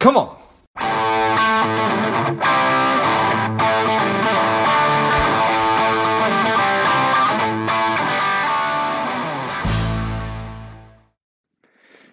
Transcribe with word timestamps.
Come 0.00 0.16
on. 0.16 0.34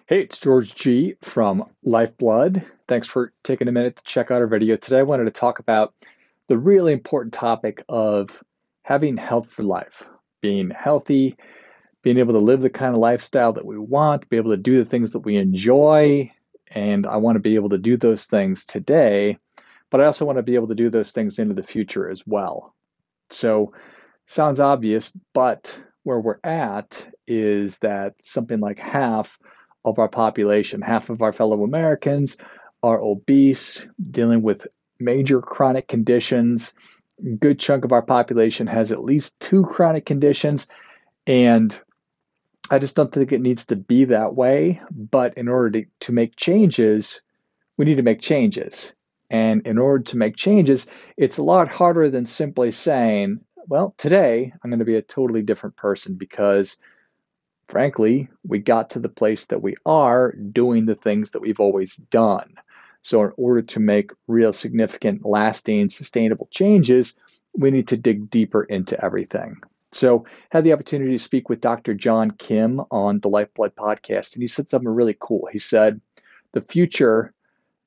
Hey, 0.06 0.20
it's 0.20 0.38
George 0.38 0.74
G 0.74 1.14
from 1.22 1.64
Lifeblood. 1.82 2.62
Thanks 2.88 3.08
for 3.08 3.32
taking 3.42 3.68
a 3.68 3.72
minute 3.72 3.96
to 3.96 4.02
check 4.04 4.30
out 4.30 4.42
our 4.42 4.46
video. 4.46 4.76
Today, 4.76 4.98
I 4.98 5.02
wanted 5.02 5.24
to 5.24 5.30
talk 5.30 5.58
about 5.58 5.94
the 6.48 6.58
really 6.58 6.92
important 6.92 7.32
topic 7.32 7.82
of 7.88 8.42
having 8.82 9.16
health 9.16 9.50
for 9.50 9.62
life, 9.62 10.04
being 10.42 10.68
healthy, 10.68 11.36
being 12.02 12.18
able 12.18 12.34
to 12.34 12.38
live 12.38 12.60
the 12.60 12.68
kind 12.68 12.92
of 12.92 13.00
lifestyle 13.00 13.54
that 13.54 13.64
we 13.64 13.78
want, 13.78 14.28
be 14.28 14.36
able 14.36 14.50
to 14.50 14.58
do 14.58 14.76
the 14.76 14.84
things 14.84 15.12
that 15.12 15.20
we 15.20 15.36
enjoy. 15.36 16.30
And 16.70 17.06
I 17.06 17.16
want 17.16 17.36
to 17.36 17.40
be 17.40 17.54
able 17.54 17.70
to 17.70 17.78
do 17.78 17.96
those 17.96 18.26
things 18.26 18.66
today, 18.66 19.38
but 19.90 20.00
I 20.00 20.04
also 20.04 20.24
want 20.24 20.38
to 20.38 20.42
be 20.42 20.54
able 20.54 20.68
to 20.68 20.74
do 20.74 20.90
those 20.90 21.12
things 21.12 21.38
into 21.38 21.54
the 21.54 21.62
future 21.62 22.10
as 22.10 22.26
well. 22.26 22.74
So, 23.30 23.72
sounds 24.26 24.60
obvious, 24.60 25.12
but 25.34 25.80
where 26.02 26.20
we're 26.20 26.40
at 26.44 27.06
is 27.26 27.78
that 27.78 28.14
something 28.22 28.60
like 28.60 28.78
half 28.78 29.38
of 29.84 29.98
our 29.98 30.08
population. 30.08 30.80
Half 30.82 31.10
of 31.10 31.22
our 31.22 31.32
fellow 31.32 31.62
Americans 31.64 32.36
are 32.82 33.00
obese, 33.00 33.86
dealing 34.00 34.42
with 34.42 34.66
major 34.98 35.40
chronic 35.40 35.88
conditions. 35.88 36.74
A 37.20 37.30
good 37.36 37.58
chunk 37.58 37.84
of 37.84 37.92
our 37.92 38.02
population 38.02 38.66
has 38.66 38.92
at 38.92 39.04
least 39.04 39.38
two 39.40 39.64
chronic 39.64 40.06
conditions. 40.06 40.66
And 41.26 41.78
I 42.70 42.78
just 42.78 42.96
don't 42.96 43.12
think 43.12 43.32
it 43.32 43.40
needs 43.40 43.66
to 43.66 43.76
be 43.76 44.06
that 44.06 44.34
way. 44.34 44.80
But 44.90 45.38
in 45.38 45.48
order 45.48 45.80
to, 45.80 45.86
to 46.00 46.12
make 46.12 46.36
changes, 46.36 47.22
we 47.76 47.84
need 47.84 47.96
to 47.96 48.02
make 48.02 48.20
changes. 48.20 48.92
And 49.30 49.66
in 49.66 49.78
order 49.78 50.04
to 50.04 50.16
make 50.16 50.36
changes, 50.36 50.86
it's 51.16 51.38
a 51.38 51.44
lot 51.44 51.68
harder 51.68 52.10
than 52.10 52.26
simply 52.26 52.72
saying, 52.72 53.40
well, 53.66 53.94
today 53.98 54.52
I'm 54.62 54.70
going 54.70 54.78
to 54.78 54.84
be 54.84 54.96
a 54.96 55.02
totally 55.02 55.42
different 55.42 55.76
person 55.76 56.14
because 56.14 56.78
frankly, 57.68 58.28
we 58.46 58.58
got 58.58 58.90
to 58.90 58.98
the 58.98 59.08
place 59.08 59.46
that 59.46 59.62
we 59.62 59.76
are 59.84 60.32
doing 60.32 60.86
the 60.86 60.94
things 60.94 61.30
that 61.32 61.40
we've 61.40 61.60
always 61.60 61.96
done. 61.96 62.54
So, 63.02 63.22
in 63.22 63.32
order 63.36 63.62
to 63.62 63.80
make 63.80 64.10
real 64.26 64.52
significant, 64.52 65.24
lasting, 65.24 65.90
sustainable 65.90 66.48
changes, 66.50 67.14
we 67.56 67.70
need 67.70 67.88
to 67.88 67.96
dig 67.96 68.30
deeper 68.30 68.64
into 68.64 69.02
everything. 69.02 69.60
So, 69.92 70.26
had 70.50 70.64
the 70.64 70.72
opportunity 70.72 71.12
to 71.12 71.18
speak 71.18 71.48
with 71.48 71.60
Dr. 71.60 71.94
John 71.94 72.30
Kim 72.30 72.80
on 72.90 73.20
the 73.20 73.28
Lifeblood 73.28 73.74
podcast, 73.74 74.34
and 74.34 74.42
he 74.42 74.48
said 74.48 74.68
something 74.68 74.88
really 74.88 75.16
cool. 75.18 75.48
He 75.50 75.58
said, 75.58 76.00
"The 76.52 76.60
future, 76.60 77.32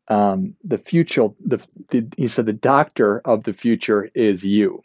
um, 0.08 0.56
the 0.64 0.80
future, 0.80 1.28
the, 1.46 1.66
the 1.90 2.08
he 2.18 2.28
said 2.28 2.48
the 2.48 2.54
doctor 2.54 3.20
of 3.20 3.44
the 3.44 3.54
future 3.54 4.10
is 4.16 4.44
you." 4.44 4.82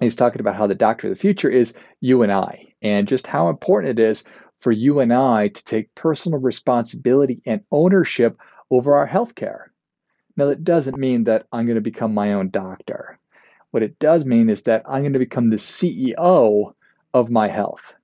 He's 0.00 0.16
talking 0.16 0.40
about 0.40 0.56
how 0.56 0.66
the 0.66 0.74
doctor 0.74 1.06
of 1.08 1.14
the 1.14 1.20
future 1.20 1.50
is 1.50 1.74
you 2.00 2.22
and 2.22 2.32
I, 2.32 2.74
and 2.82 3.06
just 3.06 3.26
how 3.26 3.48
important 3.48 3.98
it 3.98 4.02
is 4.02 4.24
for 4.60 4.72
you 4.72 5.00
and 5.00 5.12
I 5.12 5.48
to 5.48 5.64
take 5.64 5.94
personal 5.94 6.40
responsibility 6.40 7.42
and 7.44 7.62
ownership 7.70 8.38
over 8.70 8.96
our 8.96 9.06
health 9.06 9.34
care. 9.34 9.70
Now, 10.36 10.46
that 10.46 10.64
doesn't 10.64 10.96
mean 10.96 11.24
that 11.24 11.46
I'm 11.52 11.66
going 11.66 11.76
to 11.76 11.82
become 11.82 12.14
my 12.14 12.32
own 12.32 12.50
doctor. 12.50 13.18
What 13.74 13.82
it 13.82 13.98
does 13.98 14.24
mean 14.24 14.50
is 14.50 14.62
that 14.62 14.84
I'm 14.86 15.00
going 15.00 15.14
to 15.14 15.18
become 15.18 15.50
the 15.50 15.56
CEO 15.56 16.74
of 17.12 17.28
my 17.28 17.48
health, 17.48 17.96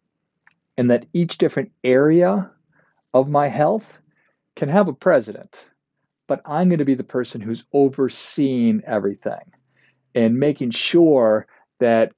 and 0.76 0.90
that 0.90 1.06
each 1.12 1.38
different 1.38 1.70
area 1.84 2.50
of 3.14 3.28
my 3.28 3.46
health 3.46 3.86
can 4.56 4.68
have 4.68 4.88
a 4.88 4.92
president, 4.92 5.64
but 6.26 6.42
I'm 6.44 6.70
going 6.70 6.80
to 6.80 6.84
be 6.84 6.96
the 6.96 7.04
person 7.04 7.40
who's 7.40 7.66
overseeing 7.72 8.82
everything 8.84 9.52
and 10.12 10.40
making 10.40 10.72
sure 10.72 11.46
that 11.78 12.14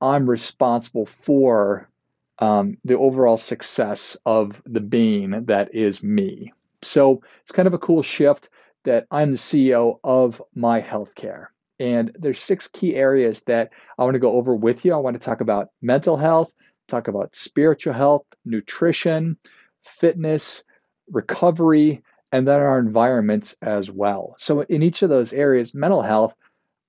I'm 0.00 0.26
responsible 0.26 1.04
for 1.04 1.90
um, 2.38 2.78
the 2.86 2.96
overall 2.96 3.36
success 3.36 4.16
of 4.24 4.62
the 4.64 4.80
being 4.80 5.44
that 5.44 5.74
is 5.74 6.02
me. 6.02 6.54
So 6.80 7.20
it's 7.42 7.52
kind 7.52 7.68
of 7.68 7.74
a 7.74 7.78
cool 7.78 8.00
shift 8.00 8.48
that 8.84 9.06
I'm 9.10 9.30
the 9.30 9.36
CEO 9.36 9.98
of 10.02 10.40
my 10.54 10.80
healthcare. 10.80 11.48
And 11.80 12.14
there's 12.18 12.40
six 12.40 12.68
key 12.68 12.94
areas 12.94 13.42
that 13.44 13.70
I 13.98 14.04
want 14.04 14.14
to 14.14 14.20
go 14.20 14.32
over 14.32 14.54
with 14.54 14.84
you. 14.84 14.94
I 14.94 14.98
want 14.98 15.14
to 15.14 15.24
talk 15.24 15.40
about 15.40 15.70
mental 15.82 16.16
health, 16.16 16.52
talk 16.88 17.08
about 17.08 17.34
spiritual 17.34 17.94
health, 17.94 18.26
nutrition, 18.44 19.36
fitness, 19.82 20.64
recovery, 21.10 22.02
and 22.32 22.46
then 22.46 22.60
our 22.60 22.78
environments 22.78 23.56
as 23.60 23.90
well. 23.90 24.34
So 24.38 24.60
in 24.62 24.82
each 24.82 25.02
of 25.02 25.10
those 25.10 25.32
areas, 25.32 25.74
mental 25.74 26.02
health, 26.02 26.34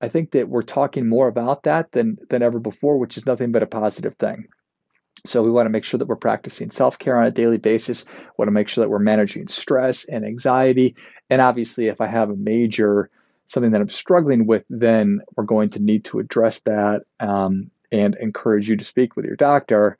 I 0.00 0.08
think 0.08 0.32
that 0.32 0.48
we're 0.48 0.62
talking 0.62 1.08
more 1.08 1.28
about 1.28 1.64
that 1.64 1.90
than 1.92 2.18
than 2.28 2.42
ever 2.42 2.58
before, 2.58 2.98
which 2.98 3.16
is 3.16 3.26
nothing 3.26 3.52
but 3.52 3.62
a 3.62 3.66
positive 3.66 4.16
thing. 4.16 4.48
So 5.24 5.42
we 5.42 5.50
want 5.50 5.66
to 5.66 5.70
make 5.70 5.84
sure 5.84 5.98
that 5.98 6.06
we're 6.06 6.16
practicing 6.16 6.70
self-care 6.70 7.16
on 7.16 7.26
a 7.26 7.30
daily 7.30 7.58
basis. 7.58 8.04
We 8.06 8.34
want 8.38 8.48
to 8.48 8.52
make 8.52 8.68
sure 8.68 8.84
that 8.84 8.90
we're 8.90 8.98
managing 8.98 9.48
stress 9.48 10.04
and 10.04 10.24
anxiety. 10.24 10.94
And 11.30 11.40
obviously, 11.40 11.86
if 11.86 12.00
I 12.00 12.06
have 12.06 12.30
a 12.30 12.36
major 12.36 13.10
something 13.46 13.72
that 13.72 13.80
I'm 13.80 13.88
struggling 13.88 14.46
with, 14.46 14.64
then 14.68 15.20
we're 15.36 15.44
going 15.44 15.70
to 15.70 15.82
need 15.82 16.04
to 16.06 16.18
address 16.18 16.60
that 16.62 17.02
um, 17.20 17.70
and 17.90 18.16
encourage 18.16 18.68
you 18.68 18.76
to 18.76 18.84
speak 18.84 19.16
with 19.16 19.24
your 19.24 19.36
doctor. 19.36 19.98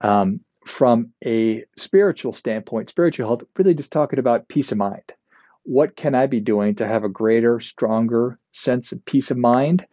Um, 0.00 0.40
from 0.66 1.12
a 1.24 1.64
spiritual 1.76 2.32
standpoint, 2.32 2.90
spiritual 2.90 3.26
health, 3.26 3.44
really 3.56 3.74
just 3.74 3.92
talking 3.92 4.18
about 4.18 4.48
peace 4.48 4.72
of 4.72 4.78
mind. 4.78 5.14
What 5.62 5.96
can 5.96 6.14
I 6.14 6.26
be 6.26 6.40
doing 6.40 6.76
to 6.76 6.86
have 6.86 7.04
a 7.04 7.08
greater, 7.08 7.60
stronger 7.60 8.38
sense 8.52 8.92
of 8.92 9.04
peace 9.04 9.30
of 9.30 9.38
mind? 9.38 9.86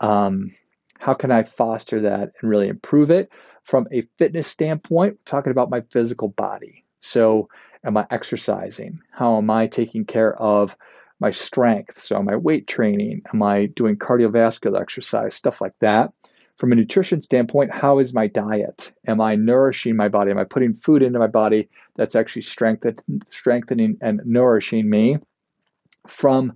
Um, 0.00 0.52
how 0.98 1.14
can 1.14 1.30
I 1.30 1.42
foster 1.42 2.02
that 2.02 2.32
and 2.40 2.50
really 2.50 2.68
improve 2.68 3.10
it? 3.10 3.30
From 3.64 3.86
a 3.90 4.02
fitness 4.18 4.46
standpoint, 4.46 5.24
talking 5.24 5.50
about 5.50 5.70
my 5.70 5.82
physical 5.90 6.28
body. 6.28 6.84
So, 6.98 7.48
am 7.84 7.96
I 7.96 8.06
exercising? 8.10 9.00
How 9.10 9.38
am 9.38 9.50
I 9.50 9.66
taking 9.66 10.04
care 10.04 10.34
of 10.34 10.76
my 11.24 11.30
strength? 11.30 12.02
So, 12.02 12.18
am 12.18 12.28
I 12.28 12.36
weight 12.36 12.66
training? 12.66 13.22
Am 13.32 13.42
I 13.42 13.64
doing 13.64 13.96
cardiovascular 13.96 14.78
exercise? 14.78 15.34
Stuff 15.34 15.62
like 15.62 15.72
that. 15.80 16.12
From 16.58 16.70
a 16.70 16.74
nutrition 16.74 17.22
standpoint, 17.22 17.72
how 17.72 17.98
is 17.98 18.12
my 18.12 18.26
diet? 18.26 18.92
Am 19.06 19.22
I 19.22 19.34
nourishing 19.34 19.96
my 19.96 20.08
body? 20.08 20.32
Am 20.32 20.38
I 20.38 20.44
putting 20.44 20.74
food 20.74 21.02
into 21.02 21.18
my 21.18 21.26
body 21.26 21.70
that's 21.96 22.14
actually 22.14 22.42
strengthening 22.42 23.96
and 24.02 24.20
nourishing 24.26 24.88
me? 24.88 25.16
From 26.06 26.52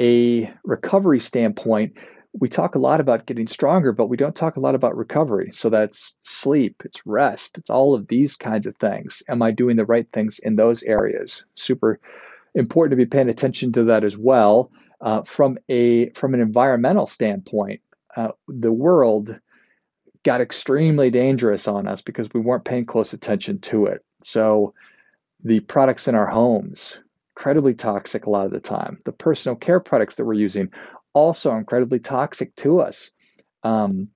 a 0.00 0.48
recovery 0.62 1.18
standpoint, 1.18 1.96
we 2.38 2.48
talk 2.48 2.76
a 2.76 2.84
lot 2.88 3.00
about 3.00 3.26
getting 3.26 3.48
stronger, 3.48 3.90
but 3.92 4.06
we 4.06 4.16
don't 4.16 4.36
talk 4.36 4.56
a 4.56 4.60
lot 4.60 4.76
about 4.76 4.96
recovery. 4.96 5.50
So 5.52 5.70
that's 5.70 6.16
sleep, 6.20 6.82
it's 6.84 7.04
rest, 7.04 7.58
it's 7.58 7.70
all 7.70 7.96
of 7.96 8.06
these 8.06 8.36
kinds 8.36 8.66
of 8.68 8.76
things. 8.76 9.24
Am 9.28 9.42
I 9.42 9.50
doing 9.50 9.76
the 9.76 9.84
right 9.84 10.06
things 10.12 10.38
in 10.38 10.54
those 10.54 10.84
areas? 10.84 11.44
Super 11.54 11.98
important 12.54 12.92
to 12.92 13.04
be 13.04 13.08
paying 13.08 13.28
attention 13.28 13.72
to 13.72 13.84
that 13.84 14.04
as 14.04 14.16
well. 14.16 14.70
Uh, 15.00 15.22
from 15.22 15.58
a 15.68 16.10
from 16.10 16.34
an 16.34 16.40
environmental 16.40 17.06
standpoint, 17.06 17.80
uh, 18.16 18.28
the 18.48 18.72
world 18.72 19.38
got 20.22 20.40
extremely 20.40 21.10
dangerous 21.10 21.68
on 21.68 21.86
us 21.86 22.00
because 22.02 22.32
we 22.32 22.40
weren't 22.40 22.64
paying 22.64 22.86
close 22.86 23.12
attention 23.12 23.60
to 23.60 23.86
it. 23.86 24.04
So 24.22 24.72
the 25.42 25.60
products 25.60 26.08
in 26.08 26.14
our 26.14 26.26
homes, 26.26 27.00
incredibly 27.36 27.74
toxic 27.74 28.26
a 28.26 28.30
lot 28.30 28.46
of 28.46 28.52
the 28.52 28.60
time. 28.60 28.98
The 29.04 29.12
personal 29.12 29.56
care 29.56 29.80
products 29.80 30.16
that 30.16 30.24
we're 30.24 30.34
using, 30.34 30.70
also 31.12 31.54
incredibly 31.54 31.98
toxic 31.98 32.56
to 32.56 32.80
us. 32.80 33.10
Um, 33.62 34.08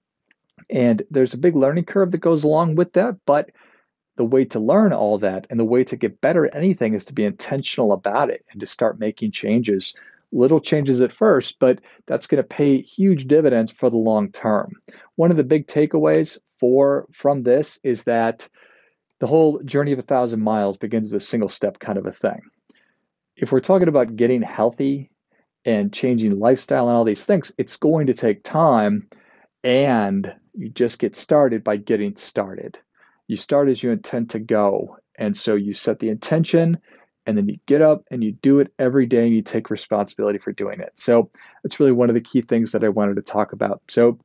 and 0.70 1.02
there's 1.10 1.34
a 1.34 1.38
big 1.38 1.54
learning 1.54 1.84
curve 1.84 2.10
that 2.12 2.18
goes 2.18 2.44
along 2.44 2.76
with 2.76 2.94
that, 2.94 3.16
but 3.26 3.50
the 4.18 4.24
way 4.24 4.44
to 4.44 4.58
learn 4.58 4.92
all 4.92 5.16
that 5.18 5.46
and 5.48 5.58
the 5.58 5.64
way 5.64 5.84
to 5.84 5.96
get 5.96 6.20
better 6.20 6.44
at 6.44 6.56
anything 6.56 6.92
is 6.92 7.06
to 7.06 7.14
be 7.14 7.24
intentional 7.24 7.92
about 7.92 8.30
it 8.30 8.44
and 8.50 8.60
to 8.60 8.66
start 8.66 8.98
making 8.98 9.30
changes. 9.30 9.94
Little 10.32 10.58
changes 10.58 11.00
at 11.00 11.12
first, 11.12 11.60
but 11.60 11.80
that's 12.04 12.26
going 12.26 12.42
to 12.42 12.46
pay 12.46 12.82
huge 12.82 13.28
dividends 13.28 13.70
for 13.70 13.88
the 13.88 13.96
long 13.96 14.32
term. 14.32 14.72
One 15.14 15.30
of 15.30 15.36
the 15.36 15.44
big 15.44 15.68
takeaways 15.68 16.36
for 16.58 17.06
from 17.12 17.44
this 17.44 17.78
is 17.84 18.04
that 18.04 18.48
the 19.20 19.28
whole 19.28 19.60
journey 19.60 19.92
of 19.92 20.00
a 20.00 20.02
thousand 20.02 20.42
miles 20.42 20.76
begins 20.76 21.06
with 21.06 21.22
a 21.22 21.24
single 21.24 21.48
step 21.48 21.78
kind 21.78 21.96
of 21.96 22.04
a 22.04 22.12
thing. 22.12 22.40
If 23.36 23.52
we're 23.52 23.60
talking 23.60 23.88
about 23.88 24.16
getting 24.16 24.42
healthy 24.42 25.10
and 25.64 25.92
changing 25.92 26.40
lifestyle 26.40 26.88
and 26.88 26.96
all 26.96 27.04
these 27.04 27.24
things, 27.24 27.52
it's 27.56 27.76
going 27.76 28.08
to 28.08 28.14
take 28.14 28.42
time. 28.42 29.08
And 29.62 30.34
you 30.54 30.70
just 30.70 30.98
get 30.98 31.14
started 31.14 31.62
by 31.62 31.76
getting 31.76 32.16
started. 32.16 32.78
You 33.28 33.36
start 33.36 33.68
as 33.68 33.82
you 33.82 33.92
intend 33.92 34.30
to 34.30 34.40
go. 34.40 34.98
And 35.16 35.36
so 35.36 35.54
you 35.54 35.72
set 35.72 36.00
the 36.00 36.08
intention 36.08 36.78
and 37.26 37.36
then 37.36 37.48
you 37.48 37.58
get 37.66 37.82
up 37.82 38.04
and 38.10 38.24
you 38.24 38.32
do 38.32 38.60
it 38.60 38.72
every 38.78 39.06
day 39.06 39.26
and 39.26 39.34
you 39.34 39.42
take 39.42 39.70
responsibility 39.70 40.38
for 40.38 40.52
doing 40.52 40.80
it. 40.80 40.92
So 40.94 41.30
that's 41.62 41.78
really 41.78 41.92
one 41.92 42.08
of 42.08 42.14
the 42.14 42.20
key 42.20 42.42
things 42.42 42.72
that 42.72 42.84
I 42.84 42.88
wanted 42.88 43.16
to 43.16 43.22
talk 43.22 43.52
about. 43.52 43.82
So 43.88 44.18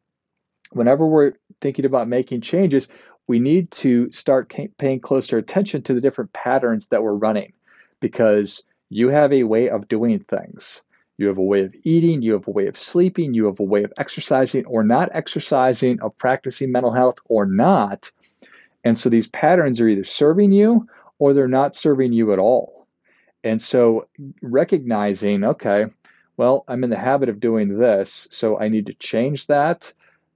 whenever 0.71 1.05
we're 1.05 1.33
thinking 1.61 1.85
about 1.85 2.07
making 2.07 2.41
changes, 2.41 2.87
we 3.27 3.39
need 3.39 3.71
to 3.71 4.11
start 4.11 4.53
paying 4.77 4.99
closer 4.99 5.37
attention 5.37 5.83
to 5.83 5.93
the 5.93 6.01
different 6.01 6.33
patterns 6.33 6.89
that 6.89 7.03
we're 7.03 7.13
running 7.13 7.53
because 7.99 8.63
You 8.93 9.09
have 9.09 9.33
a 9.33 9.43
way 9.43 9.69
of 9.69 9.87
doing 9.87 10.19
things. 10.19 10.83
You 11.17 11.27
have 11.27 11.39
a 11.39 11.43
way 11.43 11.61
of 11.61 11.73
eating, 11.83 12.21
you 12.21 12.33
have 12.33 12.47
a 12.47 12.51
way 12.51 12.67
of 12.67 12.77
sleeping, 12.77 13.33
you 13.33 13.45
have 13.45 13.59
a 13.59 13.63
way 13.63 13.83
of 13.83 13.93
exercising 13.97 14.65
or 14.67 14.83
not 14.83 15.09
exercising, 15.13 15.99
of 15.99 16.15
practicing 16.17 16.71
mental 16.71 16.91
health 16.91 17.17
or 17.25 17.47
not. 17.47 18.11
And 18.83 18.97
so 18.97 19.09
these 19.09 19.27
patterns 19.27 19.79
are 19.79 19.87
either 19.87 20.03
serving 20.03 20.51
you 20.51 20.87
or 21.19 21.33
they're 21.33 21.47
not 21.47 21.75
serving 21.75 22.13
you 22.13 22.33
at 22.33 22.39
all. 22.39 22.87
And 23.43 23.61
so 23.61 24.07
recognizing, 24.41 25.43
okay, 25.43 25.85
well, 26.37 26.63
I'm 26.67 26.83
in 26.83 26.89
the 26.89 26.97
habit 26.97 27.29
of 27.29 27.39
doing 27.39 27.77
this, 27.77 28.27
so 28.31 28.59
I 28.59 28.69
need 28.69 28.87
to 28.87 28.93
change 28.93 29.47
that 29.47 29.93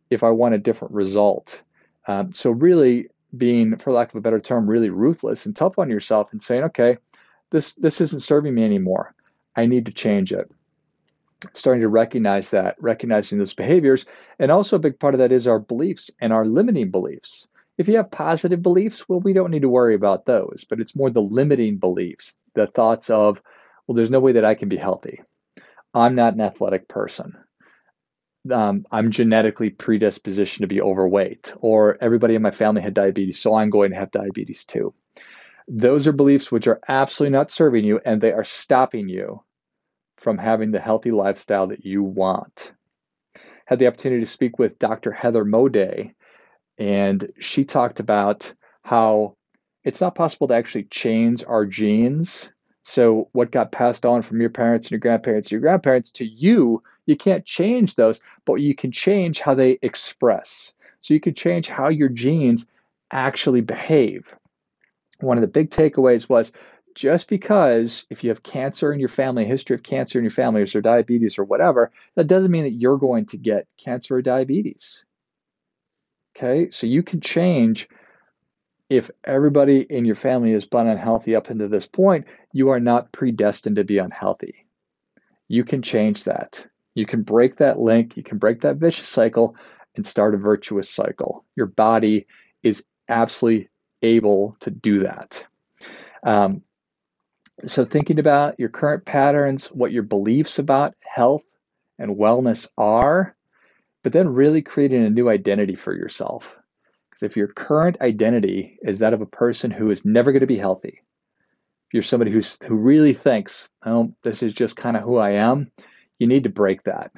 if 0.10 0.24
I 0.24 0.30
want 0.30 0.56
a 0.56 0.60
different 0.60 0.94
result. 0.94 1.64
Um, 2.08 2.34
so, 2.34 2.52
really 2.52 3.10
being, 3.36 3.78
for 3.78 3.92
lack 3.92 4.10
of 4.10 4.16
a 4.16 4.22
better 4.22 4.40
term, 4.40 4.70
really 4.70 4.90
ruthless 4.90 5.46
and 5.46 5.56
tough 5.56 5.80
on 5.80 5.90
yourself 5.90 6.32
and 6.32 6.42
saying, 6.42 6.66
okay, 6.66 6.98
this, 7.50 7.74
this 7.74 8.00
isn't 8.02 8.22
serving 8.22 8.54
me 8.54 8.64
anymore. 8.64 9.14
I 9.56 9.66
need 9.66 9.88
to 9.88 9.92
change 9.92 10.32
it. 10.32 10.50
Starting 11.54 11.82
to 11.82 11.90
recognize 11.90 12.52
that, 12.52 12.76
recognizing 12.80 13.38
those 13.38 13.54
behaviors. 13.54 14.06
And 14.40 14.52
also, 14.52 14.78
a 14.78 14.80
big 14.80 15.00
part 15.00 15.14
of 15.14 15.20
that 15.20 15.32
is 15.32 15.48
our 15.48 15.60
beliefs 15.60 16.12
and 16.22 16.32
our 16.32 16.46
limiting 16.46 16.92
beliefs. 16.92 17.48
If 17.78 17.88
you 17.88 17.98
have 17.98 18.10
positive 18.10 18.62
beliefs, 18.62 19.08
well, 19.08 19.20
we 19.20 19.34
don't 19.34 19.52
need 19.52 19.62
to 19.62 19.70
worry 19.70 19.94
about 19.94 20.26
those, 20.26 20.66
but 20.68 20.80
it's 20.80 20.96
more 20.96 21.12
the 21.12 21.22
limiting 21.22 21.78
beliefs, 21.78 22.38
the 22.56 22.68
thoughts 22.68 23.10
of, 23.10 23.42
well, 23.86 23.96
there's 23.96 24.12
no 24.12 24.20
way 24.20 24.34
that 24.34 24.46
I 24.46 24.56
can 24.56 24.70
be 24.70 24.78
healthy. 24.78 25.22
I'm 25.94 26.16
not 26.16 26.34
an 26.34 26.42
athletic 26.42 26.88
person. 26.88 27.38
Um, 28.52 28.86
I'm 28.92 29.12
genetically 29.12 29.70
predispositioned 29.70 30.62
to 30.62 30.68
be 30.68 30.82
overweight, 30.82 31.54
or 31.60 31.98
everybody 32.02 32.36
in 32.36 32.42
my 32.42 32.52
family 32.52 32.82
had 32.82 32.94
diabetes, 32.94 33.40
so 33.40 33.56
I'm 33.56 33.70
going 33.70 33.92
to 33.92 33.98
have 33.98 34.12
diabetes 34.12 34.66
too. 34.66 34.94
Those 35.68 36.08
are 36.08 36.14
beliefs 36.14 36.52
which 36.52 36.68
are 36.68 36.80
absolutely 36.88 37.38
not 37.38 37.52
serving 37.52 37.84
you, 37.84 38.00
and 38.04 38.22
they 38.22 38.32
are 38.32 38.46
stopping 38.46 39.10
you 39.10 39.44
from 40.18 40.38
having 40.38 40.72
the 40.72 40.80
healthy 40.80 41.12
lifestyle 41.12 41.68
that 41.68 41.86
you 41.86 42.04
want. 42.04 42.72
Had 43.66 43.80
the 43.80 43.88
opportunity 43.88 44.22
to 44.22 44.26
speak 44.26 44.58
with 44.58 44.80
Dr. 44.80 45.12
Heather 45.12 45.44
Moday, 45.44 46.14
and 46.78 47.32
she 47.40 47.66
talked 47.66 48.00
about 48.00 48.54
how 48.84 49.36
it's 49.84 50.02
not 50.02 50.16
possible 50.16 50.48
to 50.48 50.54
actually 50.54 50.84
change 50.84 51.44
our 51.46 51.66
genes 51.66 52.50
so, 52.90 53.28
what 53.34 53.52
got 53.52 53.74
passed 53.74 54.06
on 54.06 54.22
from 54.22 54.40
your 54.40 54.50
parents 54.50 54.88
and 54.88 54.92
your 54.92 55.02
grandparents, 55.02 55.52
your 55.52 55.60
grandparents 55.60 56.14
to 56.14 56.26
you, 56.26 56.82
you 57.06 57.18
can't 57.18 57.44
change 57.44 57.96
those, 57.96 58.22
but 58.46 58.56
you 58.56 58.74
can 58.76 58.94
change 58.94 59.42
how 59.42 59.56
they 59.56 59.78
express. 59.82 60.72
So, 61.02 61.14
you 61.14 61.20
can 61.20 61.34
change 61.34 61.68
how 61.68 61.90
your 61.90 62.08
genes 62.08 62.66
actually 63.12 63.60
behave. 63.60 64.34
One 65.20 65.36
of 65.38 65.42
the 65.42 65.50
big 65.50 65.70
takeaways 65.70 66.30
was 66.30 66.54
just 66.96 67.28
because 67.28 68.06
if 68.10 68.24
you 68.24 68.30
have 68.30 68.42
cancer 68.42 68.94
in 68.94 69.02
your 69.02 69.10
family, 69.10 69.44
history 69.44 69.76
of 69.76 69.84
cancer 69.84 70.18
in 70.18 70.24
your 70.24 70.32
family, 70.32 70.62
or 70.62 70.80
diabetes 70.80 71.38
or 71.38 71.44
whatever, 71.44 71.92
that 72.16 72.28
doesn't 72.28 72.52
mean 72.52 72.64
that 72.64 72.72
you're 72.72 72.98
going 72.98 73.26
to 73.26 73.38
get 73.38 73.68
cancer 73.78 74.16
or 74.16 74.22
diabetes. 74.22 75.04
Okay, 76.38 76.70
so 76.70 76.86
you 76.86 77.02
can 77.02 77.20
change 77.20 77.90
if 78.90 79.10
everybody 79.24 79.82
in 79.82 80.06
your 80.06 80.16
family 80.16 80.52
has 80.52 80.68
been 80.68 80.88
unhealthy 80.88 81.36
up 81.36 81.50
until 81.50 81.68
this 81.68 81.88
point, 81.88 82.26
you 82.54 82.70
are 82.70 82.80
not 82.80 83.12
predestined 83.12 83.78
to 83.78 83.84
be 83.84 83.98
unhealthy. 83.98 84.68
You 85.48 85.64
can 85.64 85.82
change 85.82 86.26
that. 86.26 86.66
You 86.94 87.08
can 87.08 87.24
break 87.24 87.58
that 87.58 87.80
link, 87.80 88.18
you 88.18 88.24
can 88.24 88.38
break 88.38 88.62
that 88.62 88.78
vicious 88.78 89.08
cycle 89.08 89.56
and 89.96 90.06
start 90.06 90.36
a 90.36 90.38
virtuous 90.38 90.90
cycle. 90.90 91.44
Your 91.56 91.66
body 91.66 92.28
is 92.62 92.86
absolutely 93.10 93.70
able 94.04 94.58
to 94.60 94.70
do 94.70 95.00
that. 95.00 95.44
Um, 96.24 96.62
so, 97.66 97.84
thinking 97.84 98.20
about 98.20 98.60
your 98.60 98.70
current 98.70 99.06
patterns, 99.06 99.70
what 99.70 99.92
your 99.92 100.04
beliefs 100.04 100.60
about 100.60 100.94
health 101.00 101.44
and 101.98 102.16
wellness 102.16 102.70
are, 102.78 103.36
but 104.08 104.14
then 104.14 104.30
really 104.30 104.62
creating 104.62 105.04
a 105.04 105.10
new 105.10 105.28
identity 105.28 105.76
for 105.76 105.94
yourself. 105.94 106.58
Because 107.10 107.24
if 107.24 107.36
your 107.36 107.50
current 107.50 108.00
identity 108.00 108.80
is 108.82 109.00
that 109.00 109.14
of 109.14 109.20
a 109.20 109.26
person 109.26 109.70
who 109.70 109.92
is 109.92 110.06
never 110.06 110.32
going 110.32 110.40
to 110.40 110.48
be 110.48 110.58
healthy, 110.58 111.02
if 111.88 111.94
you're 111.94 112.04
somebody 112.04 112.32
who's 112.32 112.58
who 112.66 112.76
really 112.76 113.14
thinks, 113.14 113.68
oh, 113.86 114.14
this 114.24 114.44
is 114.44 114.54
just 114.54 114.78
kind 114.78 114.96
of 114.96 115.04
who 115.04 115.18
I 115.18 115.32
am, 115.32 115.74
you 116.20 116.28
need 116.28 116.46
to 116.46 116.50
break 116.50 116.84
that. 116.84 117.12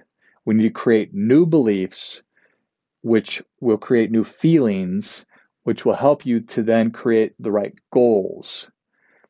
We 0.46 0.56
need 0.56 0.64
to 0.64 0.72
create 0.72 1.14
new 1.14 1.46
beliefs, 1.46 2.24
which 3.04 3.44
will 3.62 3.78
create 3.78 4.10
new 4.10 4.24
feelings, 4.24 5.28
which 5.66 5.86
will 5.86 5.94
help 5.94 6.26
you 6.26 6.40
to 6.40 6.64
then 6.64 6.90
create 6.90 7.36
the 7.38 7.52
right 7.52 7.76
goals. 7.94 8.68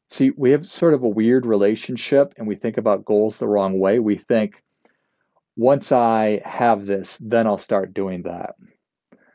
See, 0.10 0.32
we 0.32 0.52
have 0.52 0.72
sort 0.72 0.94
of 0.94 1.04
a 1.04 1.10
weird 1.10 1.46
relationship 1.46 2.36
and 2.38 2.48
we 2.48 2.56
think 2.56 2.78
about 2.78 3.04
goals 3.04 3.38
the 3.38 3.50
wrong 3.50 3.82
way. 3.82 4.00
We 4.00 4.18
think, 4.18 4.64
once 5.60 5.92
I 5.92 6.42
have 6.46 6.86
this, 6.86 7.18
then 7.18 7.46
I'll 7.46 7.58
start 7.58 7.94
doing 7.94 8.24
that. 8.24 8.56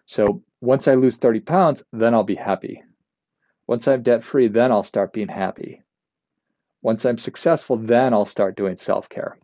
So 0.07 0.43
once 0.63 0.89
I 0.89 0.95
lose 0.95 1.19
30 1.19 1.41
pounds, 1.41 1.85
then 1.93 2.15
I'll 2.15 2.25
be 2.25 2.35
happy. 2.35 2.83
Once 3.67 3.87
I'm 3.87 4.03
debt 4.03 4.25
free, 4.25 4.49
then 4.49 4.73
I'll 4.73 4.85
start 4.85 5.13
being 5.13 5.29
happy. 5.29 5.83
Once 6.81 7.05
I'm 7.05 7.19
successful, 7.19 7.77
then 7.77 8.15
I'll 8.15 8.25
start 8.25 8.57
doing 8.57 8.77
self 8.77 9.11
care. 9.11 9.37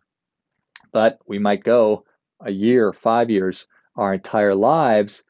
But 0.91 1.19
we 1.27 1.38
might 1.38 1.65
go 1.65 2.06
a 2.41 2.50
year, 2.50 2.94
five 2.94 3.29
years, 3.29 3.67
our 3.94 4.15
entire 4.15 4.55
lives, 4.55 5.23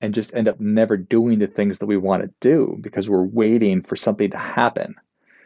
and 0.00 0.14
just 0.14 0.34
end 0.34 0.48
up 0.48 0.58
never 0.58 0.96
doing 0.96 1.38
the 1.38 1.48
things 1.48 1.80
that 1.80 1.86
we 1.86 1.98
want 1.98 2.22
to 2.22 2.32
do 2.40 2.78
because 2.80 3.10
we're 3.10 3.26
waiting 3.26 3.82
for 3.82 3.96
something 3.96 4.30
to 4.30 4.38
happen. 4.38 4.94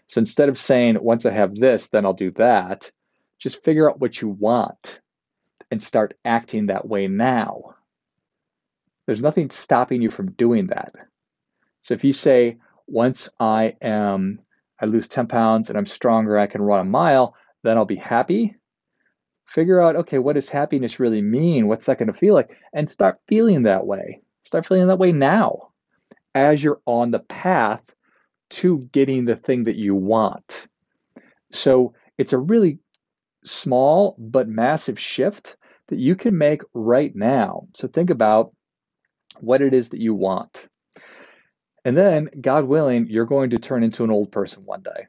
So 0.07 0.21
instead 0.21 0.51
of 0.51 0.57
saying, 0.57 1.03
once 1.03 1.27
I 1.27 1.33
have 1.33 1.57
this, 1.57 1.89
then 1.89 2.07
I'll 2.07 2.15
do 2.15 2.31
that, 2.33 2.93
just 3.41 3.65
figure 3.65 3.91
out 3.91 3.99
what 3.99 4.23
you 4.23 4.29
want 4.29 5.01
and 5.71 5.83
start 5.83 6.15
acting 6.25 6.67
that 6.67 6.87
way 6.87 7.09
now. 7.09 7.75
There's 9.07 9.23
nothing 9.23 9.51
stopping 9.51 10.03
you 10.03 10.11
from 10.11 10.33
doing 10.33 10.69
that. 10.69 10.93
So 11.83 11.95
if 11.95 12.05
you 12.05 12.13
say, 12.13 12.59
once 12.87 13.29
I 13.39 13.77
am, 13.81 14.41
I 14.81 14.87
lose 14.87 15.09
10 15.09 15.27
pounds 15.27 15.69
and 15.69 15.79
I'm 15.79 15.87
stronger, 15.87 16.39
I 16.39 16.47
can 16.47 16.63
run 16.63 16.81
a 16.81 16.85
mile, 16.85 17.35
then 17.63 17.77
I'll 17.77 17.85
be 17.85 17.97
happy. 17.97 18.57
Figure 19.47 19.81
out, 19.81 19.97
okay, 19.97 20.19
what 20.19 20.35
does 20.35 20.51
happiness 20.51 21.01
really 21.01 21.23
mean? 21.23 21.69
What's 21.69 21.87
that 21.87 21.99
going 21.99 22.13
to 22.13 22.19
feel 22.19 22.35
like? 22.35 22.57
And 22.73 22.91
start 22.91 23.21
feeling 23.27 23.63
that 23.63 23.87
way. 23.87 24.21
Start 24.45 24.67
feeling 24.67 24.89
that 24.89 24.99
way 24.99 25.13
now 25.13 25.71
as 26.35 26.63
you're 26.63 26.81
on 26.87 27.11
the 27.11 27.19
path 27.19 27.83
to 28.51 28.89
getting 28.93 29.25
the 29.25 29.37
thing 29.37 29.65
that 29.65 29.77
you 29.77 29.95
want. 29.95 30.67
So 31.53 31.95
it's 32.17 32.33
a 32.33 32.39
really 32.39 32.79
small 33.45 34.15
but 34.19 34.49
massive 34.49 34.99
shift 34.99 35.57
that 35.89 35.99
you 35.99 36.17
can 36.17 36.37
make 36.37 36.63
right 36.75 37.15
now. 37.15 37.69
So 37.75 37.89
think 37.89 38.11
about 38.11 38.53
what 39.41 39.63
it 39.63 39.75
is 39.75 39.91
that 39.91 40.01
you 40.01 40.15
want. 40.15 40.69
And 41.85 41.97
then, 41.97 42.29
God 42.41 42.65
willing, 42.65 43.07
you're 43.09 43.25
going 43.25 43.51
to 43.51 43.59
turn 43.59 43.83
into 43.83 44.05
an 44.05 44.11
old 44.11 44.31
person 44.31 44.65
one 44.65 44.83
day. 44.83 45.07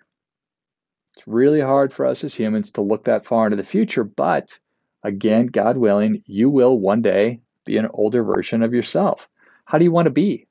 It's 1.16 1.28
really 1.28 1.60
hard 1.60 1.92
for 1.92 2.06
us 2.06 2.24
as 2.24 2.34
humans 2.34 2.74
to 2.74 2.82
look 2.82 3.06
that 3.06 3.26
far 3.26 3.46
into 3.48 3.58
the 3.58 3.64
future, 3.64 4.04
but 4.04 4.58
again, 5.04 5.48
God 5.48 5.76
willing, 5.76 6.24
you 6.26 6.50
will 6.50 6.80
one 6.80 7.02
day 7.02 7.42
be 7.66 7.78
an 7.78 7.90
older 7.92 8.24
version 8.24 8.64
of 8.64 8.74
yourself. 8.74 9.28
How 9.66 9.78
do 9.78 9.84
you 9.84 9.92
want 9.92 10.06
to 10.06 10.12
be? 10.12 10.48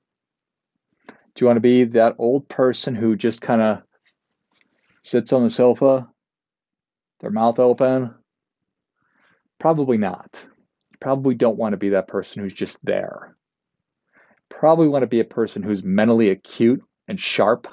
Do 1.06 1.44
you 1.44 1.46
want 1.46 1.56
to 1.56 1.60
be 1.60 1.84
that 1.84 2.16
old 2.18 2.48
person 2.48 2.94
who 2.94 3.16
just 3.16 3.40
kind 3.40 3.62
of 3.62 3.82
sits 5.02 5.32
on 5.32 5.44
the 5.44 5.50
sofa, 5.50 6.08
their 7.20 7.30
mouth 7.30 7.58
open? 7.58 8.14
Probably 9.58 9.98
not. 9.98 10.44
You 10.90 10.98
probably 11.00 11.34
don't 11.34 11.58
want 11.58 11.72
to 11.72 11.78
be 11.78 11.90
that 11.90 12.08
person 12.08 12.42
who's 12.42 12.54
just 12.54 12.84
there 12.84 13.36
probably 14.48 14.88
want 14.88 15.02
to 15.02 15.08
be 15.08 15.20
a 15.20 15.24
person 15.24 15.62
who's 15.62 15.84
mentally 15.84 16.30
acute 16.30 16.82
and 17.06 17.18
sharp 17.18 17.68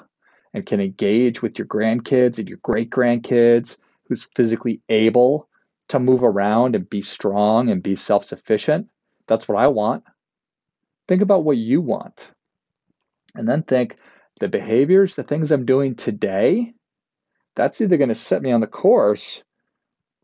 and 0.54 0.64
can 0.64 0.80
engage 0.80 1.42
with 1.42 1.58
your 1.58 1.66
grandkids 1.66 2.38
and 2.38 2.48
your 2.48 2.58
great 2.62 2.90
grandkids, 2.90 3.78
who's 4.04 4.28
physically 4.36 4.80
able 4.88 5.48
to 5.88 5.98
move 5.98 6.22
around 6.22 6.74
and 6.74 6.88
be 6.88 7.02
strong 7.02 7.70
and 7.70 7.82
be 7.82 7.96
self 7.96 8.24
sufficient. 8.24 8.88
That's 9.26 9.48
what 9.48 9.58
I 9.58 9.68
want. 9.68 10.04
Think 11.08 11.22
about 11.22 11.44
what 11.44 11.56
you 11.56 11.80
want. 11.80 12.30
And 13.34 13.48
then 13.48 13.62
think 13.62 13.96
the 14.40 14.48
behaviors, 14.48 15.16
the 15.16 15.22
things 15.22 15.52
I'm 15.52 15.66
doing 15.66 15.94
today, 15.94 16.72
that's 17.56 17.80
either 17.80 17.96
going 17.96 18.10
to 18.10 18.14
set 18.14 18.42
me 18.42 18.52
on 18.52 18.60
the 18.60 18.66
course 18.66 19.42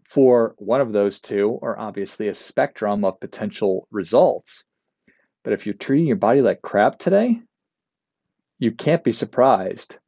for 0.09 0.55
one 0.59 0.83
of 0.83 0.93
those 0.93 1.21
two, 1.21 1.49
or 1.49 1.79
obviously 1.79 2.29
a 2.29 2.35
spectrum 2.35 3.05
of 3.05 3.19
potential 3.19 3.89
results. 3.91 4.65
But 5.43 5.55
if 5.55 5.67
you're 5.67 5.75
treating 5.75 6.07
your 6.07 6.17
body 6.17 6.43
like 6.43 6.63
crap 6.63 6.99
today, 6.99 7.41
you 8.59 8.73
can't 8.73 9.03
be 9.03 9.13
surprised 9.13 9.99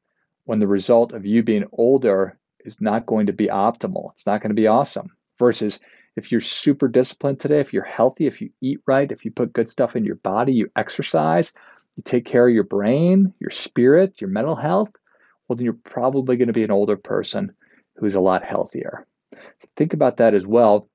when 0.44 0.58
the 0.58 0.68
result 0.68 1.12
of 1.12 1.24
you 1.24 1.42
being 1.42 1.64
older 1.72 2.38
is 2.64 2.80
not 2.80 3.06
going 3.06 3.26
to 3.26 3.32
be 3.32 3.48
optimal. 3.48 4.12
It's 4.12 4.26
not 4.26 4.42
going 4.42 4.50
to 4.50 4.60
be 4.60 4.66
awesome. 4.66 5.08
Versus 5.38 5.80
if 6.16 6.30
you're 6.30 6.40
super 6.40 6.86
disciplined 6.86 7.40
today, 7.40 7.60
if 7.60 7.72
you're 7.72 7.82
healthy, 7.82 8.26
if 8.26 8.40
you 8.42 8.50
eat 8.60 8.80
right, 8.86 9.10
if 9.10 9.24
you 9.24 9.30
put 9.30 9.52
good 9.52 9.68
stuff 9.68 9.96
in 9.96 10.04
your 10.04 10.16
body, 10.16 10.52
you 10.52 10.70
exercise, 10.76 11.54
you 11.96 12.02
take 12.04 12.26
care 12.26 12.46
of 12.46 12.54
your 12.54 12.64
brain, 12.64 13.32
your 13.40 13.50
spirit, 13.50 14.20
your 14.20 14.30
mental 14.30 14.54
health, 14.54 14.90
well, 15.48 15.56
then 15.56 15.64
you're 15.64 15.74
probably 15.74 16.36
going 16.36 16.48
to 16.48 16.54
be 16.54 16.64
an 16.64 16.70
older 16.70 16.96
person 16.96 17.52
who's 17.96 18.14
a 18.14 18.20
lot 18.20 18.44
healthier. 18.44 19.06
So 19.32 19.68
think 19.76 19.92
about 19.92 20.18
that 20.18 20.34
as 20.34 20.46
well. 20.46 20.88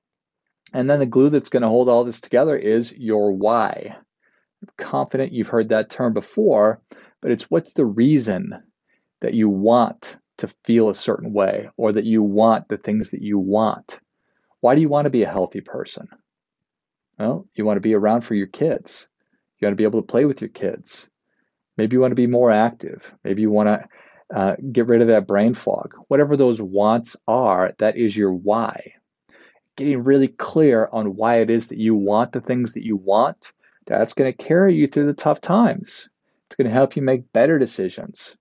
And 0.73 0.89
then 0.89 0.99
the 0.99 1.05
glue 1.05 1.29
that's 1.29 1.49
going 1.49 1.63
to 1.63 1.69
hold 1.69 1.89
all 1.89 2.03
this 2.03 2.21
together 2.21 2.55
is 2.55 2.93
your 2.93 3.31
why. 3.33 3.95
I'm 4.61 4.69
confident 4.77 5.31
you've 5.31 5.47
heard 5.47 5.69
that 5.69 5.89
term 5.89 6.13
before, 6.13 6.81
but 7.21 7.31
it's 7.31 7.49
what's 7.49 7.73
the 7.73 7.85
reason 7.85 8.53
that 9.21 9.33
you 9.33 9.49
want 9.49 10.17
to 10.37 10.53
feel 10.63 10.89
a 10.89 10.95
certain 10.95 11.33
way 11.33 11.69
or 11.77 11.91
that 11.91 12.05
you 12.05 12.23
want 12.23 12.67
the 12.69 12.77
things 12.77 13.11
that 13.11 13.21
you 13.21 13.39
want. 13.39 13.99
Why 14.61 14.75
do 14.75 14.81
you 14.81 14.89
want 14.89 15.05
to 15.05 15.11
be 15.11 15.23
a 15.23 15.29
healthy 15.29 15.61
person? 15.61 16.07
Well, 17.17 17.47
you 17.53 17.65
want 17.65 17.77
to 17.77 17.81
be 17.81 17.93
around 17.93 18.21
for 18.21 18.35
your 18.35 18.47
kids. 18.47 19.07
You 19.59 19.65
want 19.65 19.73
to 19.73 19.81
be 19.81 19.83
able 19.83 20.01
to 20.01 20.07
play 20.07 20.25
with 20.25 20.41
your 20.41 20.49
kids. 20.49 21.09
Maybe 21.77 21.95
you 21.95 22.01
want 22.01 22.11
to 22.11 22.15
be 22.15 22.27
more 22.27 22.51
active. 22.51 23.13
Maybe 23.23 23.41
you 23.41 23.51
want 23.51 23.67
to 23.67 23.87
uh, 24.33 24.55
get 24.71 24.87
rid 24.87 25.01
of 25.01 25.07
that 25.07 25.27
brain 25.27 25.53
fog. 25.53 25.95
Whatever 26.07 26.37
those 26.37 26.61
wants 26.61 27.15
are, 27.27 27.73
that 27.79 27.97
is 27.97 28.15
your 28.15 28.33
why. 28.33 28.93
Getting 29.75 30.03
really 30.03 30.27
clear 30.27 30.89
on 30.91 31.15
why 31.15 31.37
it 31.37 31.49
is 31.49 31.69
that 31.69 31.77
you 31.77 31.95
want 31.95 32.31
the 32.31 32.41
things 32.41 32.73
that 32.73 32.85
you 32.85 32.95
want, 32.95 33.53
that's 33.85 34.13
going 34.13 34.31
to 34.31 34.43
carry 34.43 34.75
you 34.75 34.87
through 34.87 35.07
the 35.07 35.13
tough 35.13 35.41
times. 35.41 36.09
It's 36.47 36.55
going 36.55 36.67
to 36.67 36.73
help 36.73 36.95
you 36.95 37.01
make 37.01 37.33
better 37.33 37.57
decisions. 37.57 38.35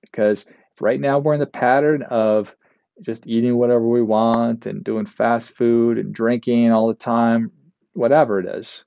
Because 0.00 0.46
right 0.80 1.00
now 1.00 1.18
we're 1.18 1.34
in 1.34 1.40
the 1.40 1.46
pattern 1.46 2.02
of 2.02 2.56
just 3.02 3.26
eating 3.26 3.56
whatever 3.56 3.86
we 3.86 4.02
want 4.02 4.66
and 4.66 4.84
doing 4.84 5.06
fast 5.06 5.50
food 5.50 5.98
and 5.98 6.14
drinking 6.14 6.70
all 6.70 6.88
the 6.88 6.94
time, 6.94 7.52
whatever 7.92 8.38
it 8.38 8.46
is. 8.46 8.84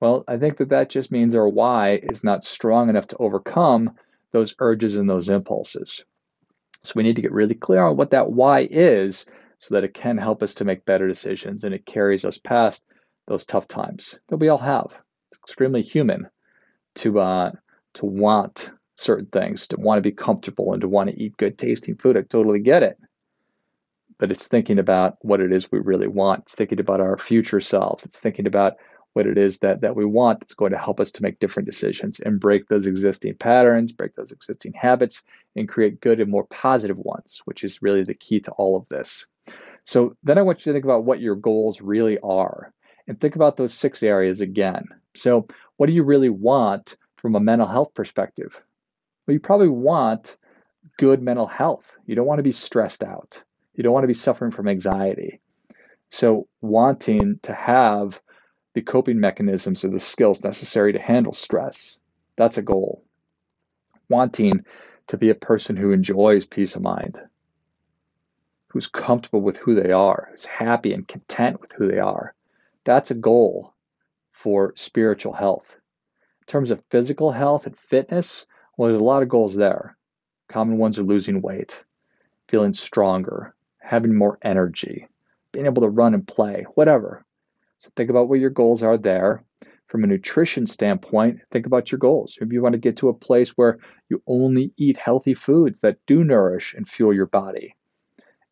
Well, 0.00 0.24
I 0.28 0.38
think 0.38 0.58
that 0.58 0.70
that 0.70 0.90
just 0.90 1.10
means 1.10 1.34
our 1.34 1.48
why 1.48 2.00
is 2.02 2.22
not 2.22 2.44
strong 2.44 2.88
enough 2.88 3.08
to 3.08 3.16
overcome 3.18 3.92
those 4.32 4.54
urges 4.58 4.96
and 4.96 5.08
those 5.08 5.28
impulses. 5.28 6.04
So 6.82 6.92
we 6.96 7.02
need 7.02 7.16
to 7.16 7.22
get 7.22 7.32
really 7.32 7.54
clear 7.54 7.82
on 7.82 7.96
what 7.96 8.10
that 8.10 8.30
why 8.30 8.68
is 8.70 9.26
so 9.58 9.74
that 9.74 9.84
it 9.84 9.94
can 9.94 10.16
help 10.16 10.42
us 10.42 10.54
to 10.54 10.64
make 10.64 10.84
better 10.84 11.08
decisions 11.08 11.64
and 11.64 11.74
it 11.74 11.86
carries 11.86 12.24
us 12.24 12.38
past 12.38 12.84
those 13.26 13.44
tough 13.44 13.68
times 13.68 14.20
that 14.28 14.36
we 14.36 14.48
all 14.48 14.58
have. 14.58 14.86
It's 15.30 15.38
extremely 15.44 15.82
human 15.82 16.28
to 16.96 17.20
uh, 17.20 17.52
to 17.94 18.06
want 18.06 18.70
certain 18.96 19.26
things, 19.26 19.68
to 19.68 19.76
want 19.76 19.98
to 19.98 20.02
be 20.02 20.12
comfortable 20.12 20.72
and 20.72 20.80
to 20.80 20.88
want 20.88 21.10
to 21.10 21.20
eat 21.20 21.36
good 21.36 21.58
tasting 21.58 21.96
food. 21.96 22.16
I 22.16 22.22
totally 22.22 22.60
get 22.60 22.82
it. 22.82 22.98
But 24.18 24.32
it's 24.32 24.48
thinking 24.48 24.78
about 24.78 25.16
what 25.20 25.40
it 25.40 25.52
is 25.52 25.70
we 25.70 25.78
really 25.78 26.08
want. 26.08 26.42
It's 26.42 26.54
thinking 26.54 26.80
about 26.80 27.00
our 27.00 27.16
future 27.16 27.60
selves. 27.60 28.04
It's 28.04 28.18
thinking 28.18 28.46
about 28.46 28.74
what 29.12 29.26
it 29.26 29.38
is 29.38 29.58
that, 29.60 29.80
that 29.80 29.96
we 29.96 30.04
want 30.04 30.40
that's 30.40 30.54
going 30.54 30.72
to 30.72 30.78
help 30.78 31.00
us 31.00 31.12
to 31.12 31.22
make 31.22 31.38
different 31.38 31.68
decisions 31.68 32.20
and 32.20 32.40
break 32.40 32.68
those 32.68 32.86
existing 32.86 33.34
patterns, 33.34 33.92
break 33.92 34.14
those 34.14 34.32
existing 34.32 34.72
habits, 34.74 35.24
and 35.56 35.68
create 35.68 36.00
good 36.00 36.20
and 36.20 36.30
more 36.30 36.44
positive 36.44 36.98
ones, 36.98 37.42
which 37.44 37.64
is 37.64 37.82
really 37.82 38.04
the 38.04 38.14
key 38.14 38.40
to 38.40 38.52
all 38.52 38.76
of 38.76 38.88
this. 38.88 39.26
So 39.84 40.14
then 40.22 40.38
I 40.38 40.42
want 40.42 40.64
you 40.64 40.70
to 40.70 40.76
think 40.76 40.84
about 40.84 41.04
what 41.04 41.20
your 41.20 41.34
goals 41.34 41.80
really 41.80 42.18
are 42.18 42.72
and 43.08 43.18
think 43.18 43.36
about 43.36 43.56
those 43.56 43.72
six 43.72 44.02
areas 44.02 44.40
again. 44.40 44.84
So, 45.14 45.48
what 45.76 45.88
do 45.88 45.94
you 45.94 46.04
really 46.04 46.28
want 46.28 46.96
from 47.16 47.34
a 47.34 47.40
mental 47.40 47.66
health 47.66 47.94
perspective? 47.94 48.62
Well, 49.26 49.32
you 49.32 49.40
probably 49.40 49.68
want 49.68 50.36
good 50.98 51.22
mental 51.22 51.46
health. 51.46 51.96
You 52.06 52.14
don't 52.14 52.26
want 52.26 52.38
to 52.38 52.44
be 52.44 52.52
stressed 52.52 53.02
out. 53.02 53.42
You 53.74 53.82
don't 53.82 53.92
want 53.92 54.04
to 54.04 54.08
be 54.08 54.14
suffering 54.14 54.52
from 54.52 54.68
anxiety. 54.68 55.40
So, 56.10 56.48
wanting 56.60 57.40
to 57.44 57.54
have 57.54 58.20
the 58.78 58.82
coping 58.82 59.18
mechanisms 59.18 59.84
or 59.84 59.88
the 59.88 59.98
skills 59.98 60.44
necessary 60.44 60.92
to 60.92 61.00
handle 61.00 61.32
stress. 61.32 61.98
That's 62.36 62.58
a 62.58 62.62
goal. 62.62 63.02
Wanting 64.08 64.64
to 65.08 65.18
be 65.18 65.30
a 65.30 65.34
person 65.34 65.76
who 65.76 65.90
enjoys 65.90 66.46
peace 66.46 66.76
of 66.76 66.82
mind, 66.82 67.20
who's 68.68 68.86
comfortable 68.86 69.40
with 69.40 69.56
who 69.56 69.74
they 69.74 69.90
are, 69.90 70.28
who's 70.30 70.44
happy 70.44 70.92
and 70.92 71.08
content 71.08 71.60
with 71.60 71.72
who 71.72 71.90
they 71.90 71.98
are. 71.98 72.34
That's 72.84 73.10
a 73.10 73.16
goal 73.16 73.74
for 74.30 74.74
spiritual 74.76 75.32
health. 75.32 75.74
In 76.42 76.46
terms 76.46 76.70
of 76.70 76.84
physical 76.88 77.32
health 77.32 77.66
and 77.66 77.76
fitness, 77.76 78.46
well, 78.76 78.90
there's 78.90 79.00
a 79.00 79.04
lot 79.04 79.24
of 79.24 79.28
goals 79.28 79.56
there. 79.56 79.96
Common 80.48 80.78
ones 80.78 81.00
are 81.00 81.02
losing 81.02 81.42
weight, 81.42 81.82
feeling 82.46 82.74
stronger, 82.74 83.56
having 83.78 84.14
more 84.14 84.38
energy, 84.40 85.08
being 85.50 85.66
able 85.66 85.82
to 85.82 85.88
run 85.88 86.14
and 86.14 86.28
play, 86.28 86.64
whatever. 86.76 87.24
So 87.78 87.90
think 87.96 88.10
about 88.10 88.28
what 88.28 88.40
your 88.40 88.50
goals 88.50 88.82
are 88.82 88.98
there. 88.98 89.44
From 89.86 90.04
a 90.04 90.06
nutrition 90.06 90.66
standpoint, 90.66 91.40
think 91.50 91.64
about 91.64 91.90
your 91.90 91.98
goals. 91.98 92.36
Maybe 92.40 92.54
you 92.54 92.62
want 92.62 92.74
to 92.74 92.78
get 92.78 92.98
to 92.98 93.08
a 93.08 93.14
place 93.14 93.50
where 93.50 93.78
you 94.10 94.22
only 94.26 94.72
eat 94.76 94.98
healthy 94.98 95.32
foods 95.32 95.80
that 95.80 95.96
do 96.06 96.24
nourish 96.24 96.74
and 96.74 96.86
fuel 96.86 97.14
your 97.14 97.26
body. 97.26 97.74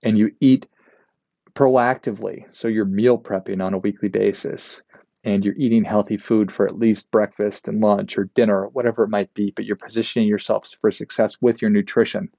And 0.02 0.16
you 0.16 0.30
eat 0.40 0.66
proactively. 1.52 2.44
So 2.54 2.68
you're 2.68 2.86
meal 2.86 3.18
prepping 3.18 3.62
on 3.62 3.74
a 3.74 3.78
weekly 3.78 4.08
basis 4.08 4.80
and 5.24 5.44
you're 5.44 5.56
eating 5.56 5.84
healthy 5.84 6.16
food 6.16 6.52
for 6.52 6.64
at 6.64 6.78
least 6.78 7.10
breakfast 7.10 7.66
and 7.66 7.80
lunch 7.80 8.16
or 8.16 8.30
dinner, 8.34 8.68
whatever 8.68 9.02
it 9.02 9.10
might 9.10 9.34
be, 9.34 9.52
but 9.54 9.64
you're 9.64 9.76
positioning 9.76 10.28
yourself 10.28 10.72
for 10.80 10.90
success 10.92 11.42
with 11.42 11.60
your 11.60 11.70
nutrition. 11.70 12.30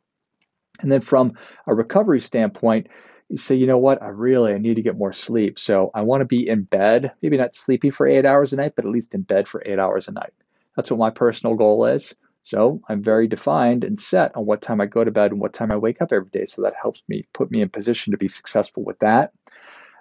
And 0.80 0.92
then 0.92 1.02
from 1.02 1.34
a 1.68 1.76
recovery 1.76 2.22
standpoint, 2.22 2.88
you 3.30 3.38
say, 3.38 3.56
you 3.56 3.68
know 3.68 3.78
what, 3.78 4.02
I 4.02 4.08
really 4.08 4.54
I 4.54 4.58
need 4.58 4.76
to 4.76 4.82
get 4.82 4.98
more 4.98 5.14
sleep. 5.14 5.60
So 5.60 5.92
I 5.94 6.02
want 6.02 6.22
to 6.22 6.26
be 6.26 6.48
in 6.48 6.64
bed, 6.64 7.12
maybe 7.22 7.38
not 7.38 7.56
sleepy 7.56 7.90
for 7.90 8.08
eight 8.08 8.26
hours 8.26 8.54
a 8.54 8.56
night, 8.56 8.74
but 8.76 8.86
at 8.86 8.92
least 8.92 9.16
in 9.16 9.22
bed 9.22 9.48
for 9.48 9.62
eight 9.66 9.80
hours 9.80 10.08
a 10.08 10.14
night. 10.14 10.34
That's 10.76 10.92
what 10.92 11.00
my 11.00 11.10
personal 11.10 11.56
goal 11.56 11.86
is. 11.86 12.16
So 12.42 12.82
I'm 12.88 13.04
very 13.04 13.28
defined 13.28 13.84
and 13.84 14.00
set 14.00 14.38
on 14.38 14.46
what 14.46 14.62
time 14.62 14.80
I 14.80 14.86
go 14.86 15.04
to 15.04 15.12
bed 15.12 15.32
and 15.32 15.42
what 15.42 15.52
time 15.52 15.72
I 15.72 15.78
wake 15.78 16.02
up 16.02 16.14
every 16.14 16.30
day. 16.30 16.46
So 16.46 16.62
that 16.62 16.76
helps 16.82 17.04
me 17.10 17.26
put 17.34 17.52
me 17.52 17.62
in 17.62 17.70
position 17.70 18.12
to 18.12 18.18
be 18.18 18.30
successful 18.30 18.84
with 18.84 19.00
that. 19.00 19.34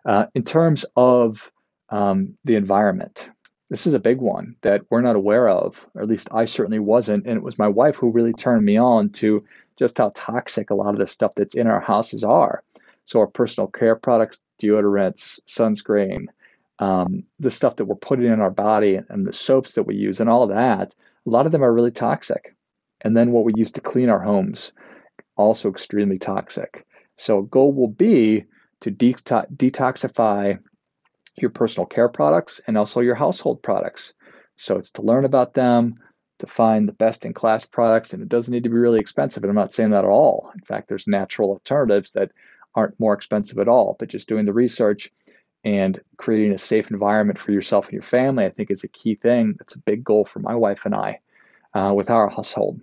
Uh, 0.04 0.26
in 0.34 0.44
terms 0.44 0.84
of 0.94 1.50
um, 1.88 2.36
the 2.44 2.54
environment, 2.54 3.28
this 3.68 3.88
is 3.88 3.94
a 3.94 3.98
big 3.98 4.18
one 4.18 4.54
that 4.62 4.82
we're 4.90 5.00
not 5.00 5.16
aware 5.16 5.48
of, 5.48 5.84
or 5.94 6.02
at 6.02 6.08
least 6.08 6.28
I 6.30 6.44
certainly 6.44 6.78
wasn't. 6.78 7.26
And 7.26 7.36
it 7.36 7.42
was 7.42 7.58
my 7.58 7.66
wife 7.66 7.96
who 7.96 8.12
really 8.12 8.32
turned 8.32 8.64
me 8.64 8.76
on 8.76 9.10
to 9.10 9.44
just 9.76 9.98
how 9.98 10.12
toxic 10.14 10.70
a 10.70 10.76
lot 10.76 10.94
of 10.94 11.00
the 11.00 11.08
stuff 11.08 11.32
that's 11.34 11.56
in 11.56 11.66
our 11.66 11.80
houses 11.80 12.22
are. 12.22 12.62
So 13.06 13.20
our 13.20 13.26
personal 13.28 13.68
care 13.68 13.96
products, 13.96 14.40
deodorants, 14.60 15.40
sunscreen, 15.48 16.26
um, 16.80 17.22
the 17.38 17.50
stuff 17.50 17.76
that 17.76 17.86
we're 17.86 17.94
putting 17.94 18.26
in 18.26 18.40
our 18.40 18.50
body 18.50 19.00
and 19.08 19.24
the 19.24 19.32
soaps 19.32 19.76
that 19.76 19.84
we 19.84 19.94
use 19.94 20.20
and 20.20 20.28
all 20.28 20.48
that, 20.48 20.94
a 21.26 21.30
lot 21.30 21.46
of 21.46 21.52
them 21.52 21.64
are 21.64 21.72
really 21.72 21.92
toxic. 21.92 22.56
And 23.00 23.16
then 23.16 23.30
what 23.30 23.44
we 23.44 23.52
use 23.54 23.72
to 23.72 23.80
clean 23.80 24.10
our 24.10 24.20
homes, 24.20 24.72
also 25.36 25.70
extremely 25.70 26.18
toxic. 26.18 26.84
So 27.16 27.42
goal 27.42 27.72
will 27.72 27.88
be 27.88 28.44
to 28.80 28.90
detoxify 28.90 30.58
your 31.36 31.50
personal 31.50 31.86
care 31.86 32.08
products 32.08 32.60
and 32.66 32.76
also 32.76 33.00
your 33.00 33.14
household 33.14 33.62
products. 33.62 34.14
So 34.56 34.78
it's 34.78 34.92
to 34.92 35.02
learn 35.02 35.24
about 35.24 35.54
them, 35.54 36.00
to 36.40 36.46
find 36.46 36.88
the 36.88 36.92
best 36.92 37.24
in 37.24 37.34
class 37.34 37.64
products, 37.64 38.12
and 38.12 38.22
it 38.22 38.28
doesn't 38.28 38.52
need 38.52 38.64
to 38.64 38.70
be 38.70 38.76
really 38.76 39.00
expensive. 39.00 39.44
And 39.44 39.50
I'm 39.50 39.56
not 39.56 39.72
saying 39.72 39.90
that 39.90 40.04
at 40.04 40.10
all. 40.10 40.50
In 40.54 40.62
fact, 40.62 40.88
there's 40.88 41.06
natural 41.06 41.50
alternatives 41.50 42.10
that 42.12 42.32
aren't 42.76 43.00
more 43.00 43.14
expensive 43.14 43.58
at 43.58 43.68
all, 43.68 43.96
but 43.98 44.08
just 44.08 44.28
doing 44.28 44.44
the 44.44 44.52
research 44.52 45.10
and 45.64 46.00
creating 46.16 46.52
a 46.52 46.58
safe 46.58 46.90
environment 46.90 47.38
for 47.38 47.50
yourself 47.50 47.86
and 47.86 47.94
your 47.94 48.02
family, 48.02 48.44
I 48.44 48.50
think 48.50 48.70
is 48.70 48.84
a 48.84 48.88
key 48.88 49.16
thing. 49.16 49.56
That's 49.58 49.74
a 49.74 49.80
big 49.80 50.04
goal 50.04 50.24
for 50.24 50.38
my 50.38 50.54
wife 50.54 50.84
and 50.84 50.94
I 50.94 51.20
uh, 51.74 51.92
with 51.94 52.10
our 52.10 52.28
household. 52.28 52.80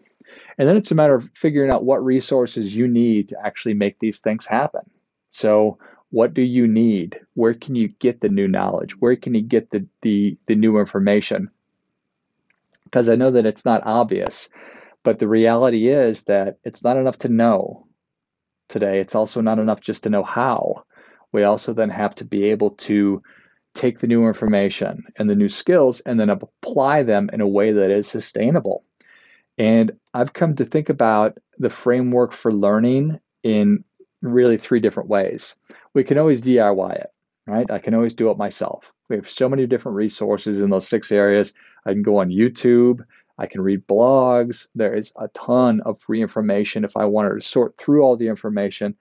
And 0.57 0.67
then 0.67 0.75
it's 0.75 0.91
a 0.91 0.95
matter 0.95 1.15
of 1.15 1.29
figuring 1.35 1.69
out 1.69 1.85
what 1.85 2.03
resources 2.03 2.75
you 2.75 2.87
need 2.87 3.29
to 3.29 3.37
actually 3.45 3.75
make 3.75 3.99
these 3.99 4.19
things 4.19 4.45
happen. 4.45 4.81
So, 5.29 5.77
what 6.09 6.33
do 6.33 6.41
you 6.41 6.67
need? 6.67 7.19
Where 7.33 7.55
can 7.55 7.73
you 7.73 7.87
get 7.87 8.21
the 8.21 8.29
new 8.29 8.47
knowledge? 8.47 8.99
Where 8.99 9.15
can 9.15 9.33
you 9.33 9.41
get 9.41 9.71
the, 9.71 9.87
the, 10.01 10.37
the 10.45 10.55
new 10.55 10.77
information? 10.77 11.49
Because 12.83 13.09
I 13.09 13.15
know 13.15 13.31
that 13.31 13.47
it's 13.47 13.65
not 13.65 13.85
obvious, 13.85 14.49
but 15.03 15.17
the 15.17 15.27
reality 15.27 15.87
is 15.87 16.25
that 16.25 16.59
it's 16.63 16.83
not 16.83 16.97
enough 16.97 17.17
to 17.19 17.29
know 17.29 17.87
today. 18.73 18.99
It's 18.99 19.15
also 19.15 19.39
not 19.39 19.59
enough 19.59 19.79
just 19.79 20.03
to 20.03 20.09
know 20.09 20.23
how. 20.23 20.83
We 21.31 21.43
also 21.43 21.73
then 21.73 21.89
have 21.89 22.15
to 22.15 22.25
be 22.25 22.45
able 22.45 22.71
to 22.71 23.23
take 23.73 23.99
the 23.99 24.07
new 24.07 24.27
information 24.27 25.05
and 25.17 25.29
the 25.29 25.35
new 25.35 25.49
skills 25.49 26.01
and 26.01 26.19
then 26.19 26.29
apply 26.29 27.03
them 27.03 27.29
in 27.31 27.41
a 27.41 27.47
way 27.47 27.71
that 27.71 27.89
is 27.89 28.07
sustainable. 28.07 28.83
And 29.57 29.93
I've 30.13 30.33
come 30.33 30.55
to 30.55 30.65
think 30.65 30.89
about 30.89 31.37
the 31.57 31.69
framework 31.69 32.33
for 32.33 32.51
learning 32.51 33.19
in 33.43 33.83
really 34.21 34.57
three 34.57 34.79
different 34.79 35.09
ways. 35.09 35.55
We 35.93 36.03
can 36.03 36.17
always 36.17 36.41
DIY 36.41 36.95
it, 36.95 37.11
right? 37.45 37.69
I 37.69 37.79
can 37.79 37.93
always 37.93 38.15
do 38.15 38.31
it 38.31 38.37
myself. 38.37 38.91
We 39.09 39.15
have 39.15 39.29
so 39.29 39.49
many 39.49 39.67
different 39.67 39.95
resources 39.95 40.61
in 40.61 40.69
those 40.69 40.87
six 40.87 41.11
areas. 41.11 41.53
I 41.85 41.93
can 41.93 42.03
go 42.03 42.17
on 42.17 42.29
YouTube. 42.29 43.05
I 43.37 43.47
can 43.47 43.61
read 43.61 43.87
blogs. 43.87 44.67
There 44.75 44.93
is 44.93 45.13
a 45.15 45.27
ton 45.29 45.81
of 45.81 46.01
free 46.01 46.21
information 46.21 46.83
if 46.83 46.95
I 46.95 47.05
wanted 47.05 47.33
to 47.35 47.41
sort 47.41 47.77
through 47.77 48.03
all 48.03 48.15
the 48.15 48.27
information 48.27 48.95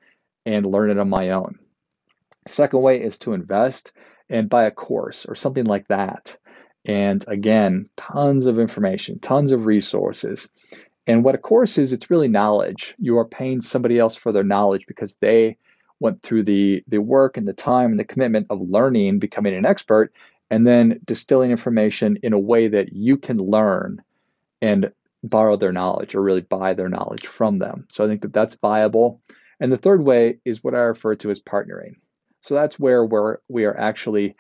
and 0.47 0.67
learn 0.67 0.91
it 0.91 0.99
on 0.99 1.11
my 1.11 1.31
own. 1.31 1.59
Second 2.47 2.81
way 2.81 3.03
is 3.03 3.19
to 3.21 3.35
invest 3.35 3.93
and 4.29 4.49
buy 4.49 4.65
a 4.65 4.71
course 4.71 5.27
or 5.27 5.35
something 5.35 5.65
like 5.65 5.89
that. 5.89 6.37
And 6.85 7.25
again, 7.29 7.89
tons 7.97 8.47
of 8.47 8.59
information, 8.59 9.19
tons 9.21 9.53
of 9.53 9.67
resources. 9.67 10.49
And 11.07 11.23
what 11.23 11.35
a 11.35 11.39
course 11.39 11.79
is, 11.79 11.93
it's 11.93 12.11
really 12.11 12.29
knowledge. 12.29 12.95
You 12.99 13.19
are 13.19 13.25
paying 13.25 13.61
somebody 13.61 13.99
else 13.99 14.17
for 14.17 14.33
their 14.33 14.45
knowledge 14.45 14.87
because 14.87 15.17
they 15.17 15.59
went 16.01 16.23
through 16.23 16.43
the 16.43 16.83
the 16.89 16.99
work 16.99 17.37
and 17.37 17.47
the 17.47 17.53
time 17.53 17.91
and 17.91 18.01
the 18.01 18.05
commitment 18.05 18.49
of 18.51 18.61
learning, 18.61 19.21
becoming 19.21 19.55
an 19.55 19.67
expert, 19.67 20.13
and 20.51 20.67
then 20.67 21.01
distilling 21.05 21.51
information 21.51 22.19
in 22.23 22.33
a 22.33 22.39
way 22.39 22.69
that 22.69 22.93
you 22.93 23.17
can 23.17 23.39
learn 23.39 24.03
and 24.63 24.93
borrow 25.23 25.57
their 25.57 25.73
knowledge 25.73 26.15
or 26.15 26.23
really 26.23 26.41
buy 26.41 26.73
their 26.73 26.89
knowledge 26.89 27.27
from 27.27 27.59
them. 27.59 27.87
So 27.91 28.05
I 28.05 28.09
think 28.09 28.23
that 28.23 28.33
that's 28.33 28.55
viable. 28.55 29.21
And 29.61 29.71
the 29.71 29.77
third 29.77 30.03
way 30.03 30.39
is 30.45 30.65
what 30.65 30.75
I 30.75 30.79
refer 30.79 31.15
to 31.17 31.31
as 31.31 31.41
partnering. 31.41 31.97
So 32.41 32.55
that's 32.55 32.79
where 32.79 33.05
we're, 33.05 33.39
we 33.49 33.65
are 33.65 33.79
actually 33.79 34.37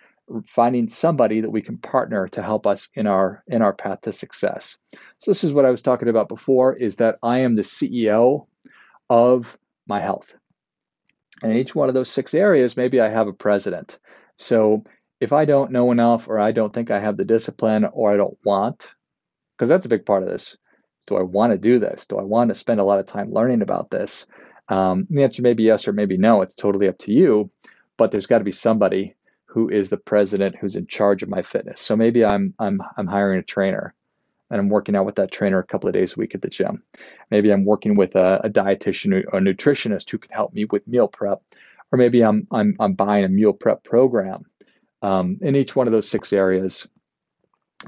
finding 0.46 0.88
somebody 0.88 1.40
that 1.40 1.50
we 1.50 1.62
can 1.62 1.78
partner 1.78 2.28
to 2.28 2.42
help 2.42 2.66
us 2.66 2.88
in 2.94 3.06
our 3.06 3.42
in 3.48 3.60
our 3.60 3.72
path 3.72 4.02
to 4.02 4.12
success. 4.12 4.78
So 5.18 5.30
this 5.30 5.44
is 5.44 5.52
what 5.52 5.64
I 5.64 5.70
was 5.70 5.82
talking 5.82 6.08
about 6.08 6.28
before 6.28 6.74
is 6.74 6.96
that 6.96 7.18
I 7.22 7.40
am 7.40 7.54
the 7.54 7.62
CEO 7.62 8.46
of 9.10 9.58
my 9.86 10.00
health. 10.00 10.34
And 11.42 11.52
in 11.52 11.58
each 11.58 11.74
one 11.74 11.88
of 11.88 11.94
those 11.94 12.08
six 12.08 12.34
areas, 12.34 12.76
maybe 12.76 13.00
I 13.00 13.08
have 13.08 13.26
a 13.26 13.32
president. 13.32 13.98
So 14.38 14.84
if 15.20 15.32
I 15.32 15.44
don't 15.44 15.72
know 15.72 15.90
enough 15.90 16.28
or 16.28 16.38
I 16.38 16.52
don't 16.52 16.72
think 16.72 16.90
I 16.90 17.00
have 17.00 17.16
the 17.16 17.24
discipline 17.24 17.84
or 17.92 18.12
I 18.12 18.16
don't 18.16 18.38
want, 18.44 18.94
because 19.62 19.68
that's 19.68 19.86
a 19.86 19.90
big 19.90 20.04
part 20.04 20.24
of 20.24 20.28
this. 20.28 20.56
Do 21.06 21.16
I 21.16 21.22
want 21.22 21.52
to 21.52 21.56
do 21.56 21.78
this? 21.78 22.08
Do 22.08 22.18
I 22.18 22.22
want 22.24 22.48
to 22.48 22.54
spend 22.56 22.80
a 22.80 22.84
lot 22.84 22.98
of 22.98 23.06
time 23.06 23.32
learning 23.32 23.62
about 23.62 23.90
this? 23.90 24.26
Um, 24.68 25.06
the 25.08 25.22
answer 25.22 25.40
may 25.40 25.54
be 25.54 25.62
yes 25.62 25.86
or 25.86 25.92
maybe 25.92 26.16
no. 26.16 26.42
It's 26.42 26.56
totally 26.56 26.88
up 26.88 26.98
to 26.98 27.12
you. 27.12 27.48
But 27.96 28.10
there's 28.10 28.26
got 28.26 28.38
to 28.38 28.44
be 28.44 28.50
somebody 28.50 29.14
who 29.44 29.68
is 29.68 29.88
the 29.88 29.98
president 29.98 30.56
who's 30.56 30.74
in 30.74 30.88
charge 30.88 31.22
of 31.22 31.28
my 31.28 31.42
fitness. 31.42 31.80
So 31.80 31.94
maybe 31.94 32.24
I'm 32.24 32.54
I'm 32.58 32.82
I'm 32.96 33.06
hiring 33.06 33.38
a 33.38 33.44
trainer 33.44 33.94
and 34.50 34.60
I'm 34.60 34.68
working 34.68 34.96
out 34.96 35.06
with 35.06 35.14
that 35.14 35.30
trainer 35.30 35.60
a 35.60 35.64
couple 35.64 35.88
of 35.88 35.94
days 35.94 36.16
a 36.16 36.18
week 36.18 36.34
at 36.34 36.42
the 36.42 36.48
gym. 36.48 36.82
Maybe 37.30 37.52
I'm 37.52 37.64
working 37.64 37.94
with 37.94 38.16
a, 38.16 38.40
a 38.42 38.50
dietitian 38.50 39.12
or 39.32 39.38
a 39.38 39.40
nutritionist 39.40 40.10
who 40.10 40.18
can 40.18 40.32
help 40.32 40.52
me 40.52 40.64
with 40.64 40.88
meal 40.88 41.06
prep, 41.06 41.40
or 41.92 41.98
maybe 41.98 42.24
I'm 42.24 42.48
I'm 42.50 42.74
I'm 42.80 42.94
buying 42.94 43.24
a 43.24 43.28
meal 43.28 43.52
prep 43.52 43.84
program. 43.84 44.42
Um, 45.02 45.38
in 45.40 45.54
each 45.54 45.76
one 45.76 45.86
of 45.86 45.92
those 45.92 46.08
six 46.08 46.32
areas, 46.32 46.88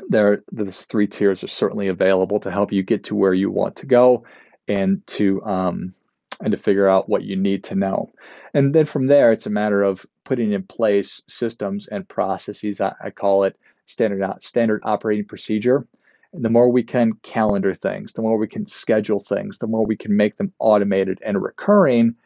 there 0.09 0.43
those 0.53 0.87
three 0.87 1.07
tiers 1.07 1.45
are 1.45 1.49
certainly 1.49 1.89
available 1.89 2.41
to 2.41 2.51
help 2.51 2.73
you 2.73 2.83
get 2.83 3.05
to 3.05 3.15
where 3.15 3.35
you 3.35 3.51
want 3.51 3.77
to 3.77 3.87
go 3.87 4.25
and 4.69 5.07
to 5.07 5.43
um, 5.45 5.95
and 6.43 6.53
to 6.53 6.57
figure 6.57 6.89
out 6.89 7.09
what 7.09 7.23
you 7.23 7.37
need 7.37 7.65
to 7.65 7.75
know. 7.75 8.13
And 8.53 8.75
then 8.75 8.87
from 8.87 9.07
there, 9.07 9.33
it's 9.33 9.47
a 9.47 9.51
matter 9.51 9.83
of 9.83 10.05
putting 10.25 10.53
in 10.53 10.65
place 10.65 11.23
systems 11.29 11.87
and 11.87 12.09
processes. 12.09 12.81
I, 12.81 12.95
I 13.03 13.11
call 13.11 13.45
it 13.45 13.59
standard 13.87 14.43
standard 14.43 14.83
operating 14.85 15.27
procedure. 15.27 15.87
And 16.33 16.45
the 16.45 16.51
more 16.51 16.69
we 16.69 16.83
can 16.83 17.13
calendar 17.23 17.75
things, 17.75 18.13
the 18.13 18.23
more 18.23 18.37
we 18.37 18.49
can 18.49 18.67
schedule 18.67 19.21
things, 19.21 19.59
the 19.59 19.69
more 19.69 19.87
we 19.87 19.97
can 19.97 20.17
make 20.17 20.37
them 20.37 20.53
automated 20.59 21.21
and 21.25 21.41
recurring, 21.41 22.17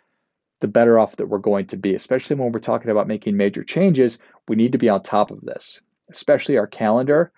the 0.60 0.68
better 0.68 0.98
off 0.98 1.16
that 1.16 1.28
we're 1.28 1.38
going 1.38 1.66
to 1.66 1.76
be. 1.76 1.94
Especially 1.94 2.37
when 2.37 2.50
we're 2.50 2.60
talking 2.60 2.90
about 2.90 3.06
making 3.06 3.37
major 3.37 3.62
changes, 3.62 4.18
we 4.48 4.56
need 4.56 4.72
to 4.72 4.78
be 4.78 4.88
on 4.88 5.02
top 5.02 5.30
of 5.30 5.42
this, 5.42 5.82
especially 6.10 6.56
our 6.56 6.66
calendar. 6.66 7.32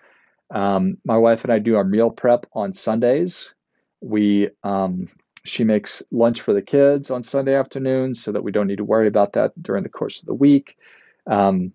Um, 0.51 0.97
my 1.05 1.17
wife 1.17 1.43
and 1.43 1.53
I 1.53 1.59
do 1.59 1.75
our 1.75 1.83
meal 1.83 2.09
prep 2.09 2.45
on 2.53 2.73
Sundays. 2.73 3.53
We 4.01 4.49
um, 4.63 5.07
she 5.43 5.63
makes 5.63 6.03
lunch 6.11 6.41
for 6.41 6.53
the 6.53 6.61
kids 6.61 7.09
on 7.09 7.23
Sunday 7.23 7.55
afternoons 7.55 8.21
so 8.21 8.31
that 8.31 8.43
we 8.43 8.51
don't 8.51 8.67
need 8.67 8.77
to 8.77 8.83
worry 8.83 9.07
about 9.07 9.33
that 9.33 9.53
during 9.61 9.83
the 9.83 9.89
course 9.89 10.21
of 10.21 10.27
the 10.27 10.33
week. 10.33 10.77
Um, 11.25 11.73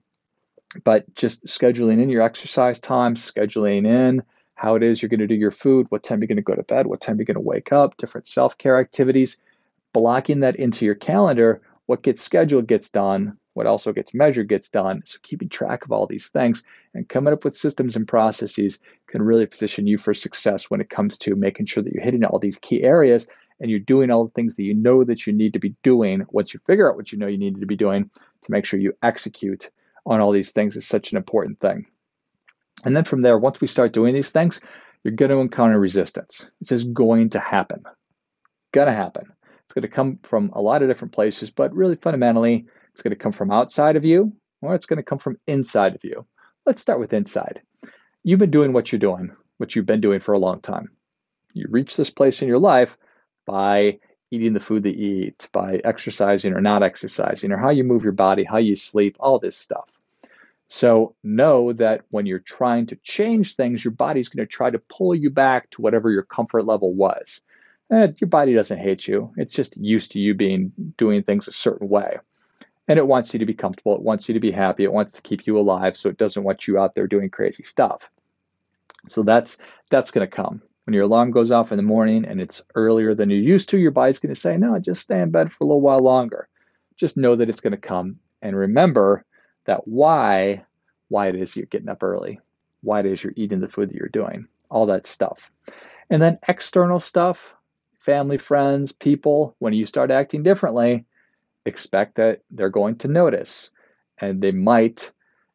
but 0.84 1.12
just 1.14 1.44
scheduling 1.46 2.02
in 2.02 2.08
your 2.08 2.22
exercise 2.22 2.80
time, 2.80 3.14
scheduling 3.14 3.86
in 3.86 4.22
how 4.54 4.74
it 4.74 4.82
is 4.82 5.00
you're 5.00 5.08
going 5.08 5.20
to 5.20 5.26
do 5.26 5.34
your 5.34 5.50
food, 5.50 5.86
what 5.90 6.02
time 6.02 6.20
you're 6.20 6.28
going 6.28 6.36
to 6.36 6.42
go 6.42 6.54
to 6.54 6.62
bed, 6.62 6.86
what 6.86 7.00
time 7.00 7.18
you're 7.18 7.26
going 7.26 7.34
to 7.34 7.40
wake 7.40 7.72
up, 7.72 7.96
different 7.96 8.26
self 8.26 8.58
care 8.58 8.78
activities, 8.78 9.38
blocking 9.92 10.40
that 10.40 10.56
into 10.56 10.84
your 10.84 10.94
calendar. 10.94 11.62
What 11.86 12.02
gets 12.02 12.22
scheduled 12.22 12.66
gets 12.66 12.90
done. 12.90 13.38
What 13.56 13.66
also 13.66 13.94
gets 13.94 14.12
measured 14.12 14.50
gets 14.50 14.68
done. 14.68 15.00
So 15.06 15.18
keeping 15.22 15.48
track 15.48 15.86
of 15.86 15.90
all 15.90 16.06
these 16.06 16.28
things 16.28 16.62
and 16.92 17.08
coming 17.08 17.32
up 17.32 17.42
with 17.42 17.56
systems 17.56 17.96
and 17.96 18.06
processes 18.06 18.80
can 19.06 19.22
really 19.22 19.46
position 19.46 19.86
you 19.86 19.96
for 19.96 20.12
success 20.12 20.70
when 20.70 20.82
it 20.82 20.90
comes 20.90 21.16
to 21.20 21.34
making 21.34 21.64
sure 21.64 21.82
that 21.82 21.90
you're 21.90 22.04
hitting 22.04 22.22
all 22.22 22.38
these 22.38 22.58
key 22.58 22.82
areas 22.82 23.26
and 23.58 23.70
you're 23.70 23.80
doing 23.80 24.10
all 24.10 24.26
the 24.26 24.30
things 24.32 24.56
that 24.56 24.64
you 24.64 24.74
know 24.74 25.04
that 25.04 25.26
you 25.26 25.32
need 25.32 25.54
to 25.54 25.58
be 25.58 25.74
doing 25.82 26.26
once 26.28 26.52
you 26.52 26.60
figure 26.66 26.86
out 26.86 26.96
what 26.96 27.10
you 27.10 27.16
know 27.16 27.28
you 27.28 27.38
need 27.38 27.58
to 27.58 27.64
be 27.64 27.76
doing 27.76 28.10
to 28.42 28.52
make 28.52 28.66
sure 28.66 28.78
you 28.78 28.92
execute 29.02 29.70
on 30.04 30.20
all 30.20 30.32
these 30.32 30.52
things 30.52 30.76
is 30.76 30.86
such 30.86 31.12
an 31.12 31.16
important 31.16 31.58
thing. 31.58 31.86
And 32.84 32.94
then 32.94 33.04
from 33.04 33.22
there, 33.22 33.38
once 33.38 33.58
we 33.58 33.68
start 33.68 33.94
doing 33.94 34.12
these 34.12 34.32
things, 34.32 34.60
you're 35.02 35.14
going 35.14 35.30
to 35.30 35.38
encounter 35.38 35.80
resistance. 35.80 36.50
It's 36.60 36.68
just 36.68 36.92
going 36.92 37.30
to 37.30 37.40
happen. 37.40 37.84
Gonna 38.72 38.92
happen. 38.92 39.32
It's 39.64 39.72
going 39.72 39.80
to 39.80 39.88
come 39.88 40.18
from 40.24 40.50
a 40.52 40.60
lot 40.60 40.82
of 40.82 40.88
different 40.88 41.14
places, 41.14 41.50
but 41.50 41.74
really 41.74 41.96
fundamentally, 41.96 42.66
it's 42.96 43.02
going 43.02 43.10
to 43.10 43.22
come 43.22 43.32
from 43.32 43.50
outside 43.50 43.96
of 43.96 44.06
you 44.06 44.32
or 44.62 44.74
it's 44.74 44.86
going 44.86 44.96
to 44.96 45.02
come 45.02 45.18
from 45.18 45.36
inside 45.46 45.94
of 45.94 46.02
you. 46.02 46.24
Let's 46.64 46.80
start 46.80 46.98
with 46.98 47.12
inside. 47.12 47.60
You've 48.24 48.38
been 48.38 48.50
doing 48.50 48.72
what 48.72 48.90
you're 48.90 48.98
doing, 48.98 49.36
what 49.58 49.76
you've 49.76 49.84
been 49.84 50.00
doing 50.00 50.18
for 50.18 50.32
a 50.32 50.38
long 50.38 50.62
time. 50.62 50.88
You 51.52 51.66
reach 51.68 51.94
this 51.94 52.08
place 52.08 52.40
in 52.40 52.48
your 52.48 52.58
life 52.58 52.96
by 53.44 53.98
eating 54.30 54.54
the 54.54 54.60
food 54.60 54.84
that 54.84 54.96
you 54.96 55.26
eat, 55.26 55.50
by 55.52 55.78
exercising 55.84 56.54
or 56.54 56.62
not 56.62 56.82
exercising, 56.82 57.52
or 57.52 57.58
how 57.58 57.68
you 57.68 57.84
move 57.84 58.02
your 58.02 58.12
body, 58.12 58.44
how 58.44 58.56
you 58.56 58.76
sleep, 58.76 59.16
all 59.20 59.38
this 59.38 59.58
stuff. 59.58 60.00
So 60.68 61.14
know 61.22 61.74
that 61.74 62.00
when 62.08 62.24
you're 62.24 62.38
trying 62.38 62.86
to 62.86 62.96
change 62.96 63.56
things, 63.56 63.84
your 63.84 63.92
body's 63.92 64.30
going 64.30 64.46
to 64.46 64.50
try 64.50 64.70
to 64.70 64.78
pull 64.78 65.14
you 65.14 65.28
back 65.28 65.68
to 65.72 65.82
whatever 65.82 66.10
your 66.10 66.22
comfort 66.22 66.64
level 66.64 66.94
was. 66.94 67.42
And 67.90 68.18
your 68.22 68.28
body 68.28 68.54
doesn't 68.54 68.78
hate 68.78 69.06
you. 69.06 69.34
It's 69.36 69.54
just 69.54 69.76
used 69.76 70.12
to 70.12 70.20
you 70.20 70.32
being 70.32 70.72
doing 70.96 71.24
things 71.24 71.46
a 71.46 71.52
certain 71.52 71.90
way. 71.90 72.16
And 72.88 72.98
it 72.98 73.06
wants 73.06 73.32
you 73.32 73.40
to 73.40 73.46
be 73.46 73.54
comfortable. 73.54 73.96
It 73.96 74.02
wants 74.02 74.28
you 74.28 74.34
to 74.34 74.40
be 74.40 74.52
happy. 74.52 74.84
It 74.84 74.92
wants 74.92 75.14
to 75.14 75.22
keep 75.22 75.46
you 75.46 75.58
alive. 75.58 75.96
So 75.96 76.08
it 76.08 76.18
doesn't 76.18 76.44
want 76.44 76.68
you 76.68 76.78
out 76.78 76.94
there 76.94 77.06
doing 77.06 77.30
crazy 77.30 77.64
stuff. 77.64 78.10
So 79.08 79.22
that's 79.22 79.58
that's 79.90 80.10
going 80.10 80.26
to 80.26 80.34
come 80.34 80.62
when 80.86 80.94
your 80.94 81.04
alarm 81.04 81.32
goes 81.32 81.50
off 81.50 81.72
in 81.72 81.76
the 81.76 81.82
morning 81.82 82.24
and 82.24 82.40
it's 82.40 82.62
earlier 82.76 83.14
than 83.14 83.28
you're 83.28 83.40
used 83.40 83.70
to, 83.70 83.78
your 83.78 83.90
body's 83.90 84.20
going 84.20 84.34
to 84.34 84.40
say, 84.40 84.56
no, 84.56 84.78
just 84.78 85.02
stay 85.02 85.20
in 85.20 85.32
bed 85.32 85.50
for 85.50 85.64
a 85.64 85.66
little 85.66 85.80
while 85.80 85.98
longer. 85.98 86.48
Just 86.96 87.16
know 87.16 87.34
that 87.34 87.48
it's 87.48 87.60
going 87.60 87.72
to 87.72 87.76
come. 87.76 88.20
And 88.40 88.56
remember 88.56 89.24
that 89.64 89.88
why, 89.88 90.64
why 91.08 91.26
it 91.26 91.34
is 91.34 91.56
you're 91.56 91.66
getting 91.66 91.88
up 91.88 92.04
early, 92.04 92.38
why 92.82 93.00
it 93.00 93.06
is 93.06 93.22
you're 93.22 93.32
eating 93.34 93.60
the 93.60 93.68
food 93.68 93.88
that 93.88 93.96
you're 93.96 94.08
doing, 94.08 94.46
all 94.70 94.86
that 94.86 95.08
stuff. 95.08 95.50
And 96.08 96.22
then 96.22 96.38
external 96.46 97.00
stuff, 97.00 97.52
family, 97.98 98.38
friends, 98.38 98.92
people, 98.92 99.56
when 99.58 99.72
you 99.72 99.86
start 99.86 100.12
acting 100.12 100.44
differently, 100.44 101.04
expect 101.66 102.16
that 102.16 102.40
they're 102.50 102.70
going 102.70 102.96
to 102.98 103.08
notice. 103.08 103.70
And 104.18 104.40
they 104.40 104.52
might, 104.52 105.12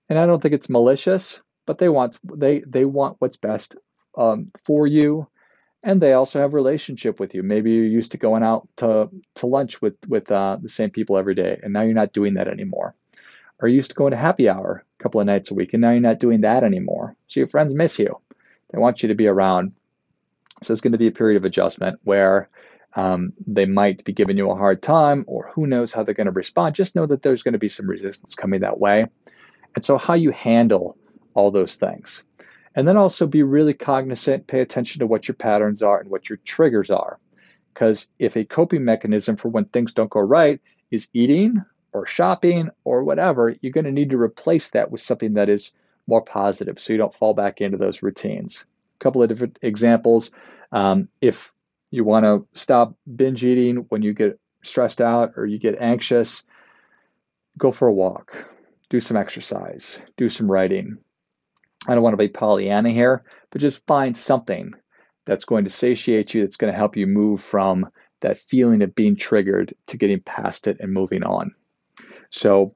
and 0.09 0.19
I 0.19 0.25
don't 0.25 0.41
think 0.41 0.53
it's 0.53 0.69
malicious, 0.69 1.41
but 1.65 1.77
they 1.77 1.89
want 1.89 2.19
they 2.23 2.59
they 2.67 2.85
want 2.85 3.17
what's 3.19 3.37
best 3.37 3.75
um, 4.17 4.51
for 4.65 4.85
you, 4.85 5.27
and 5.83 6.01
they 6.01 6.13
also 6.13 6.39
have 6.39 6.53
relationship 6.53 7.19
with 7.19 7.33
you. 7.33 7.43
Maybe 7.43 7.71
you're 7.71 7.85
used 7.85 8.11
to 8.11 8.17
going 8.17 8.43
out 8.43 8.67
to 8.77 9.09
to 9.35 9.47
lunch 9.47 9.81
with 9.81 9.95
with 10.07 10.31
uh, 10.31 10.57
the 10.61 10.69
same 10.69 10.91
people 10.91 11.17
every 11.17 11.33
day, 11.33 11.59
and 11.63 11.73
now 11.73 11.81
you're 11.81 11.93
not 11.93 12.13
doing 12.13 12.35
that 12.35 12.47
anymore. 12.47 12.93
Or 13.59 13.67
you 13.67 13.75
used 13.75 13.91
to 13.91 13.95
going 13.95 14.11
to 14.11 14.17
happy 14.17 14.49
hour 14.49 14.83
a 14.99 15.03
couple 15.03 15.21
of 15.21 15.27
nights 15.27 15.51
a 15.51 15.55
week, 15.55 15.73
and 15.73 15.81
now 15.81 15.91
you're 15.91 16.01
not 16.01 16.19
doing 16.19 16.41
that 16.41 16.63
anymore. 16.63 17.15
So 17.27 17.39
your 17.39 17.47
friends 17.47 17.73
miss 17.73 17.97
you. 17.99 18.19
They 18.71 18.79
want 18.79 19.01
you 19.03 19.09
to 19.09 19.15
be 19.15 19.27
around. 19.27 19.73
So 20.63 20.71
it's 20.71 20.81
going 20.81 20.91
to 20.91 20.97
be 20.97 21.07
a 21.07 21.11
period 21.11 21.37
of 21.37 21.45
adjustment 21.45 21.99
where 22.03 22.49
um, 22.95 23.33
they 23.47 23.65
might 23.65 24.03
be 24.03 24.13
giving 24.13 24.37
you 24.37 24.51
a 24.51 24.55
hard 24.55 24.81
time, 24.81 25.23
or 25.27 25.51
who 25.53 25.67
knows 25.67 25.93
how 25.93 26.03
they're 26.03 26.13
going 26.13 26.25
to 26.25 26.31
respond. 26.31 26.75
Just 26.75 26.95
know 26.95 27.05
that 27.05 27.21
there's 27.21 27.43
going 27.43 27.53
to 27.53 27.59
be 27.59 27.69
some 27.69 27.87
resistance 27.87 28.35
coming 28.35 28.61
that 28.61 28.79
way. 28.79 29.05
And 29.75 29.85
so, 29.85 29.97
how 29.97 30.15
you 30.15 30.31
handle 30.31 30.97
all 31.33 31.51
those 31.51 31.75
things. 31.75 32.23
And 32.75 32.87
then 32.87 32.97
also 32.97 33.27
be 33.27 33.43
really 33.43 33.73
cognizant, 33.73 34.47
pay 34.47 34.61
attention 34.61 34.99
to 34.99 35.07
what 35.07 35.27
your 35.27 35.35
patterns 35.35 35.83
are 35.83 35.99
and 35.99 36.09
what 36.09 36.29
your 36.29 36.37
triggers 36.37 36.89
are. 36.89 37.19
Because 37.73 38.09
if 38.19 38.35
a 38.35 38.45
coping 38.45 38.85
mechanism 38.85 39.37
for 39.37 39.49
when 39.49 39.65
things 39.65 39.93
don't 39.93 40.09
go 40.09 40.19
right 40.19 40.59
is 40.89 41.09
eating 41.13 41.63
or 41.93 42.05
shopping 42.05 42.69
or 42.83 43.03
whatever, 43.03 43.55
you're 43.61 43.73
going 43.73 43.85
to 43.85 43.91
need 43.91 44.11
to 44.11 44.17
replace 44.17 44.69
that 44.71 44.91
with 44.91 45.01
something 45.01 45.33
that 45.33 45.49
is 45.49 45.73
more 46.07 46.21
positive 46.21 46.79
so 46.79 46.93
you 46.93 46.97
don't 46.97 47.13
fall 47.13 47.33
back 47.33 47.61
into 47.61 47.77
those 47.77 48.03
routines. 48.03 48.65
A 48.99 49.03
couple 49.03 49.21
of 49.21 49.29
different 49.29 49.59
examples. 49.61 50.31
Um, 50.71 51.09
if 51.21 51.51
you 51.91 52.03
want 52.03 52.25
to 52.25 52.47
stop 52.53 52.95
binge 53.13 53.43
eating 53.43 53.85
when 53.89 54.01
you 54.01 54.13
get 54.13 54.39
stressed 54.63 55.01
out 55.01 55.33
or 55.37 55.45
you 55.45 55.59
get 55.59 55.79
anxious, 55.79 56.43
go 57.57 57.71
for 57.71 57.87
a 57.87 57.93
walk, 57.93 58.49
do 58.89 58.99
some 58.99 59.17
exercise, 59.17 60.01
do 60.17 60.29
some 60.29 60.49
writing, 60.49 60.97
I 61.87 61.93
don't 61.93 62.03
want 62.03 62.13
to 62.13 62.17
be 62.17 62.27
Pollyanna 62.29 62.91
here, 62.91 63.23
but 63.49 63.61
just 63.61 63.85
find 63.87 64.15
something 64.15 64.73
that's 65.25 65.45
going 65.45 65.65
to 65.65 65.69
satiate 65.69 66.33
you, 66.33 66.41
that's 66.41 66.57
going 66.57 66.71
to 66.71 66.77
help 66.77 66.95
you 66.95 67.07
move 67.07 67.41
from 67.41 67.89
that 68.21 68.37
feeling 68.37 68.81
of 68.83 68.95
being 68.95 69.15
triggered 69.15 69.73
to 69.87 69.97
getting 69.97 70.21
past 70.21 70.67
it 70.67 70.77
and 70.79 70.93
moving 70.93 71.23
on. 71.23 71.55
So 72.29 72.75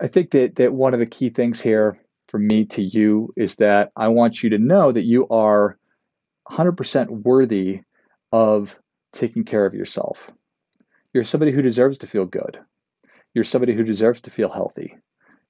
I 0.00 0.08
think 0.08 0.32
that, 0.32 0.56
that 0.56 0.72
one 0.72 0.92
of 0.92 1.00
the 1.00 1.06
key 1.06 1.30
things 1.30 1.60
here 1.60 1.98
for 2.28 2.38
me 2.38 2.64
to 2.66 2.82
you 2.82 3.32
is 3.36 3.56
that 3.56 3.92
I 3.94 4.08
want 4.08 4.42
you 4.42 4.50
to 4.50 4.58
know 4.58 4.90
that 4.90 5.04
you 5.04 5.28
are 5.28 5.78
100% 6.50 7.08
worthy 7.08 7.82
of 8.32 8.78
taking 9.12 9.44
care 9.44 9.66
of 9.66 9.74
yourself. 9.74 10.30
You're 11.12 11.24
somebody 11.24 11.52
who 11.52 11.62
deserves 11.62 11.98
to 11.98 12.06
feel 12.06 12.24
good. 12.24 12.58
You're 13.34 13.44
somebody 13.44 13.74
who 13.74 13.84
deserves 13.84 14.22
to 14.22 14.30
feel 14.30 14.48
healthy. 14.48 14.96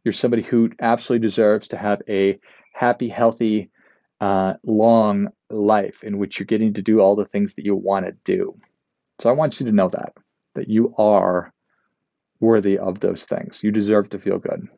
You're 0.05 0.13
somebody 0.13 0.43
who 0.43 0.71
absolutely 0.81 1.27
deserves 1.27 1.69
to 1.69 1.77
have 1.77 2.03
a 2.09 2.41
happy, 2.73 3.09
healthy, 3.09 3.71
uh, 4.21 4.55
long 4.65 5.29
life 5.51 6.05
in 6.05 6.19
which 6.19 6.39
you're 6.39 6.47
getting 6.47 6.75
to 6.75 6.83
do 6.83 7.01
all 7.01 7.17
the 7.17 7.25
things 7.25 7.55
that 7.55 7.65
you 7.65 7.75
want 7.75 8.07
to 8.07 8.13
do. 8.25 8.57
So 9.19 9.31
I 9.31 9.33
want 9.33 9.61
you 9.61 9.67
to 9.67 9.73
know 9.73 9.89
that, 9.89 10.15
that 10.55 10.69
you 10.69 10.95
are 10.97 11.53
worthy 12.41 12.79
of 12.79 13.01
those 13.01 13.25
things. 13.25 13.63
You 13.63 13.71
deserve 13.71 14.11
to 14.11 14.19
feel 14.19 14.39
good. 14.39 14.69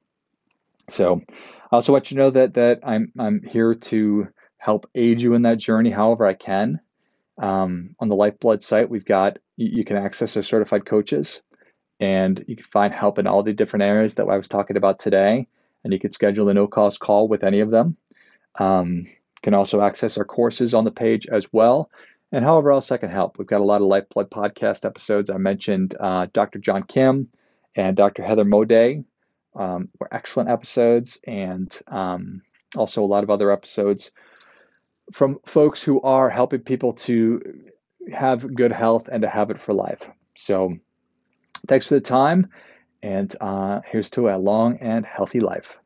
So 0.91 1.23
I 1.29 1.77
also 1.77 1.93
want 1.93 2.11
you 2.11 2.17
to 2.17 2.23
know 2.23 2.31
that 2.31 2.55
that 2.55 2.81
I'm 2.85 3.13
I'm 3.19 3.43
here 3.43 3.75
to 3.75 4.29
help 4.59 4.89
aid 4.95 5.21
you 5.21 5.35
in 5.35 5.43
that 5.43 5.59
journey 5.59 5.91
however 5.91 6.27
I 6.27 6.35
can. 6.35 6.81
Um, 7.39 7.97
on 7.99 8.09
the 8.09 8.15
Lifeblood 8.15 8.63
site, 8.63 8.89
we've 8.89 9.05
got 9.05 9.39
you, 9.57 9.85
can 9.85 9.97
access 9.97 10.37
our 10.37 10.43
certified 10.43 10.87
coaches 10.87 11.43
and 12.01 12.45
you 12.47 12.57
can 12.57 12.65
find 12.67 12.93
help 12.93 13.19
in 13.19 13.27
all 13.27 13.43
the 13.43 13.53
different 13.53 13.85
areas 13.85 14.17
that 14.17 14.29
I 14.29 14.37
was 14.37 14.49
talking 14.49 14.77
about 14.77 14.99
today. 14.99 15.47
And 15.83 15.93
you 15.93 15.99
can 15.99 16.13
schedule 16.13 16.49
a 16.49 16.55
no 16.55 16.67
cost 16.67 17.01
call 17.01 17.29
with 17.29 17.45
any 17.45 17.61
of 17.61 17.71
them. 17.71 17.97
Um, 18.59 19.07
can 19.43 19.55
also 19.55 19.83
access 19.83 20.17
our 20.17 20.25
courses 20.25 20.75
on 20.75 20.85
the 20.85 20.91
page 20.91 21.27
as 21.27 21.53
well. 21.53 21.91
And 22.33 22.45
however 22.45 22.73
else 22.73 22.91
I 22.91 22.97
can 22.97 23.11
help. 23.11 23.39
We've 23.39 23.47
got 23.47 23.61
a 23.61 23.65
lot 23.65 23.83
of 23.83 23.87
Lifeblood 23.87 24.31
podcast 24.31 24.85
episodes. 24.85 25.31
I 25.31 25.37
mentioned 25.37 25.95
uh, 25.99 26.27
Dr. 26.33 26.59
John 26.59 26.83
Kim 26.83 27.29
and 27.77 27.97
Dr. 27.97 28.25
Heather 28.25 28.45
Moday 28.45 29.05
um, 29.55 29.89
were 30.01 30.13
excellent 30.13 30.51
episodes, 30.51 31.21
and 31.27 31.77
um, 31.87 32.43
also 32.77 33.05
a 33.05 33.07
lot 33.07 33.23
of 33.23 33.31
other 33.31 33.53
episodes 33.53 34.11
from 35.13 35.39
folks 35.47 35.83
who 35.83 36.01
are 36.03 36.31
helping 36.31 36.61
people 36.61 36.93
to 36.93 37.41
have 38.13 38.55
good 38.55 38.73
health 38.73 39.09
and 39.11 39.23
to 39.23 39.29
have 39.29 39.51
it 39.51 39.61
for 39.61 39.73
life. 39.73 40.11
So, 40.35 40.77
thanks 41.67 41.87
for 41.87 41.95
the 41.95 42.01
time, 42.01 42.49
and 43.03 43.35
uh, 43.41 43.81
here's 43.87 44.11
to 44.11 44.29
a 44.29 44.37
long 44.37 44.79
and 44.79 45.05
healthy 45.07 45.41
life. 45.41 45.79